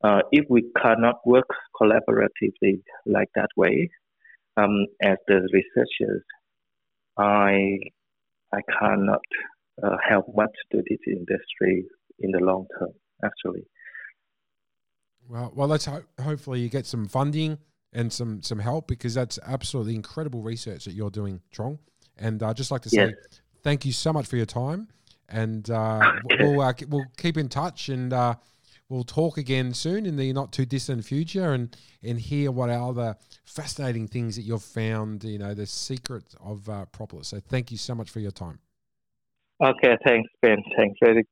Uh, 0.04 0.20
if 0.32 0.46
we 0.50 0.64
cannot 0.82 1.16
work 1.26 1.48
collaboratively 1.82 2.82
like 3.06 3.30
that 3.36 3.50
way, 3.56 3.90
um, 4.58 4.86
as 5.02 5.18
the 5.28 5.48
researchers, 5.54 6.24
I 7.18 7.78
I 8.54 8.60
cannot 8.80 9.22
uh, 9.82 9.98
help 10.08 10.26
much 10.36 10.52
to 10.72 10.84
this 10.90 11.00
industry 11.08 11.86
in 12.20 12.32
the 12.32 12.40
long 12.40 12.68
term. 12.78 12.92
Actually. 13.24 13.66
Well, 15.30 15.54
well, 15.56 15.68
let's 15.68 15.86
ho- 15.86 16.04
hopefully 16.22 16.60
you 16.60 16.70
get 16.70 16.86
some 16.86 17.08
funding 17.08 17.58
and 17.94 18.12
some 18.12 18.42
some 18.42 18.60
help 18.60 18.88
because 18.88 19.14
that's 19.14 19.40
absolutely 19.46 19.96
incredible 19.96 20.42
research 20.42 20.86
that 20.86 20.94
you're 20.94 21.10
doing, 21.10 21.42
Trong. 21.52 21.80
And 22.18 22.44
I'd 22.44 22.58
just 22.58 22.72
like 22.72 22.82
to 22.82 22.90
say 22.90 23.08
yes. 23.08 23.42
thank 23.64 23.86
you 23.86 23.94
so 23.94 24.12
much 24.12 24.28
for 24.28 24.36
your 24.36 24.46
time, 24.46 24.90
and 25.30 25.70
uh, 25.70 26.12
we'll 26.40 26.62
uh, 26.62 26.74
we'll 26.90 27.06
keep 27.18 27.38
in 27.38 27.48
touch 27.48 27.90
and 27.90 28.12
uh, 28.12 28.36
we'll 28.90 29.04
talk 29.04 29.38
again 29.38 29.74
soon 29.74 30.06
in 30.06 30.18
the 30.18 30.32
not 30.34 30.52
too 30.52 30.66
distant 30.66 31.06
future 31.06 31.54
and 31.54 31.76
and 32.04 32.20
hear 32.20 32.52
what 32.52 32.70
are 32.70 32.90
other 32.90 33.16
fascinating 33.46 34.08
things 34.08 34.36
that 34.36 34.44
you've 34.44 34.64
found. 34.64 35.24
You 35.24 35.40
know, 35.40 35.54
the 35.54 35.66
secrets 35.66 36.36
of 36.44 36.70
uh, 36.70 36.86
propolis. 36.86 37.30
So 37.30 37.40
thank 37.40 37.72
you 37.72 37.78
so 37.78 37.96
much 37.96 38.10
for 38.10 38.20
your 38.20 38.32
time. 38.32 38.60
Okay, 39.64 39.96
thanks, 40.06 40.30
Ben. 40.42 40.58
Thanks 40.76 40.98
very, 41.02 41.24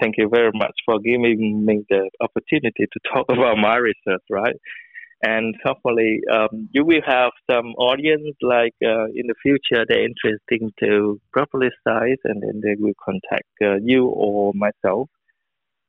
thank 0.00 0.14
you 0.16 0.30
very 0.32 0.52
much 0.54 0.74
for 0.86 1.00
giving 1.00 1.66
me 1.66 1.84
the 1.90 2.08
opportunity 2.20 2.86
to 2.90 3.00
talk 3.12 3.26
about 3.28 3.58
my 3.58 3.76
research, 3.76 4.22
right? 4.30 4.56
And 5.22 5.54
hopefully, 5.64 6.20
um, 6.32 6.68
you 6.72 6.84
will 6.84 7.00
have 7.06 7.32
some 7.50 7.66
audience 7.76 8.36
like 8.42 8.74
uh, 8.82 9.06
in 9.06 9.26
the 9.26 9.34
future 9.42 9.84
they're 9.88 10.04
interested 10.04 10.72
to 10.80 11.20
propolis 11.32 11.72
size, 11.86 12.18
and 12.24 12.42
then 12.42 12.60
they 12.62 12.76
will 12.78 12.94
contact 13.04 13.50
uh, 13.62 13.76
you 13.82 14.06
or 14.06 14.52
myself 14.54 15.08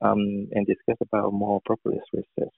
um, 0.00 0.48
and 0.52 0.66
discuss 0.66 0.96
about 1.00 1.32
more 1.32 1.60
propolis 1.64 2.00
research. 2.12 2.54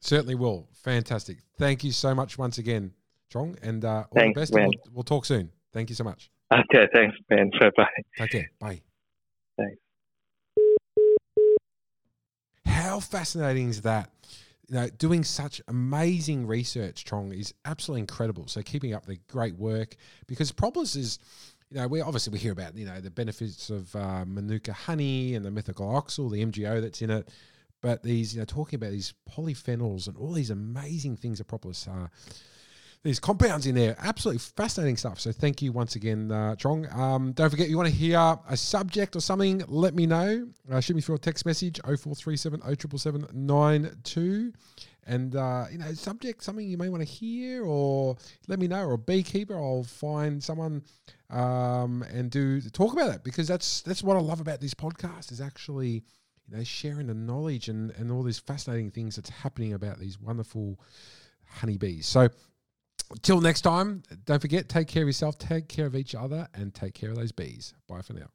Certainly 0.00 0.36
will. 0.36 0.68
Fantastic. 0.84 1.38
Thank 1.58 1.84
you 1.84 1.92
so 1.92 2.14
much 2.14 2.38
once 2.38 2.58
again, 2.58 2.92
Chong, 3.30 3.56
and 3.62 3.84
uh, 3.84 3.88
all 3.88 4.06
thanks, 4.14 4.34
the 4.34 4.40
best. 4.40 4.52
We'll, 4.54 4.94
we'll 4.94 5.04
talk 5.04 5.24
soon. 5.24 5.50
Thank 5.72 5.88
you 5.88 5.94
so 5.96 6.04
much. 6.04 6.30
Okay, 6.52 6.86
thanks, 6.94 7.16
Ben. 7.28 7.50
Bye 7.58 7.70
bye. 7.76 7.86
Take 8.18 8.30
care. 8.30 8.50
Bye. 8.60 8.80
Thanks. 9.56 9.78
How 12.64 13.00
fascinating 13.00 13.68
is 13.68 13.82
that? 13.82 14.10
You 14.68 14.76
know, 14.76 14.88
doing 14.88 15.22
such 15.22 15.60
amazing 15.68 16.46
research, 16.46 17.04
Chong, 17.04 17.32
is 17.32 17.54
absolutely 17.64 18.00
incredible. 18.00 18.48
So 18.48 18.62
keeping 18.62 18.94
up 18.94 19.06
the 19.06 19.18
great 19.28 19.56
work 19.56 19.96
because 20.26 20.50
propolis 20.50 20.96
is, 20.96 21.18
you 21.70 21.78
know, 21.78 21.88
we 21.88 22.00
obviously 22.00 22.32
we 22.32 22.38
hear 22.38 22.52
about 22.52 22.76
you 22.76 22.86
know 22.86 23.00
the 23.00 23.10
benefits 23.10 23.70
of 23.70 23.94
uh, 23.96 24.24
manuka 24.26 24.72
honey 24.72 25.34
and 25.34 25.44
the 25.44 25.50
methylglyoxal, 25.50 26.30
the 26.30 26.44
MGO 26.44 26.80
that's 26.80 27.02
in 27.02 27.10
it, 27.10 27.28
but 27.80 28.02
these 28.02 28.34
you 28.34 28.40
know 28.40 28.44
talking 28.44 28.76
about 28.76 28.90
these 28.90 29.14
polyphenols 29.30 30.06
and 30.06 30.16
all 30.16 30.32
these 30.32 30.50
amazing 30.50 31.16
things 31.16 31.38
that 31.38 31.46
propolis 31.46 31.86
are 31.88 32.10
these 33.06 33.20
compounds 33.20 33.66
in 33.66 33.74
there. 33.74 33.96
Absolutely 34.00 34.38
fascinating 34.38 34.96
stuff. 34.96 35.20
So 35.20 35.32
thank 35.32 35.62
you 35.62 35.72
once 35.72 35.96
again, 35.96 36.30
uh. 36.30 36.56
Um, 36.92 37.32
don't 37.32 37.50
forget, 37.50 37.68
you 37.68 37.76
want 37.76 37.88
to 37.88 37.94
hear 37.94 38.36
a 38.48 38.56
subject 38.56 39.14
or 39.14 39.20
something, 39.20 39.62
let 39.68 39.94
me 39.94 40.06
know. 40.06 40.48
Uh, 40.70 40.80
shoot 40.80 40.96
me 40.96 41.02
through 41.02 41.14
a 41.14 41.18
text 41.18 41.46
message 41.46 41.80
0437 41.84 42.60
077792. 42.62 44.52
And, 45.06 45.36
uh, 45.36 45.66
you 45.70 45.78
know, 45.78 45.92
subject, 45.92 46.42
something 46.42 46.68
you 46.68 46.76
may 46.76 46.88
want 46.88 47.00
to 47.02 47.08
hear 47.08 47.64
or 47.64 48.16
let 48.48 48.58
me 48.58 48.66
know. 48.66 48.84
Or 48.84 48.94
a 48.94 48.98
beekeeper, 48.98 49.56
I'll 49.56 49.84
find 49.84 50.42
someone 50.42 50.82
um, 51.30 52.04
and 52.12 52.30
do 52.30 52.60
talk 52.60 52.92
about 52.92 53.14
it 53.14 53.22
because 53.22 53.46
that's 53.46 53.82
that's 53.82 54.02
what 54.02 54.16
I 54.16 54.20
love 54.20 54.40
about 54.40 54.60
this 54.60 54.74
podcast 54.74 55.30
is 55.30 55.40
actually, 55.40 56.04
you 56.48 56.56
know, 56.56 56.64
sharing 56.64 57.06
the 57.06 57.14
knowledge 57.14 57.68
and, 57.68 57.92
and 57.92 58.10
all 58.10 58.22
these 58.22 58.40
fascinating 58.40 58.90
things 58.90 59.16
that's 59.16 59.30
happening 59.30 59.74
about 59.74 59.98
these 59.98 60.18
wonderful 60.20 60.80
honeybees. 61.44 62.06
So 62.06 62.28
Till 63.22 63.40
next 63.40 63.60
time, 63.60 64.02
don't 64.24 64.40
forget, 64.40 64.68
take 64.68 64.88
care 64.88 65.02
of 65.02 65.08
yourself, 65.08 65.38
take 65.38 65.68
care 65.68 65.86
of 65.86 65.94
each 65.94 66.14
other, 66.14 66.48
and 66.54 66.74
take 66.74 66.94
care 66.94 67.10
of 67.10 67.16
those 67.16 67.32
bees. 67.32 67.72
Bye 67.86 68.02
for 68.02 68.14
now. 68.14 68.30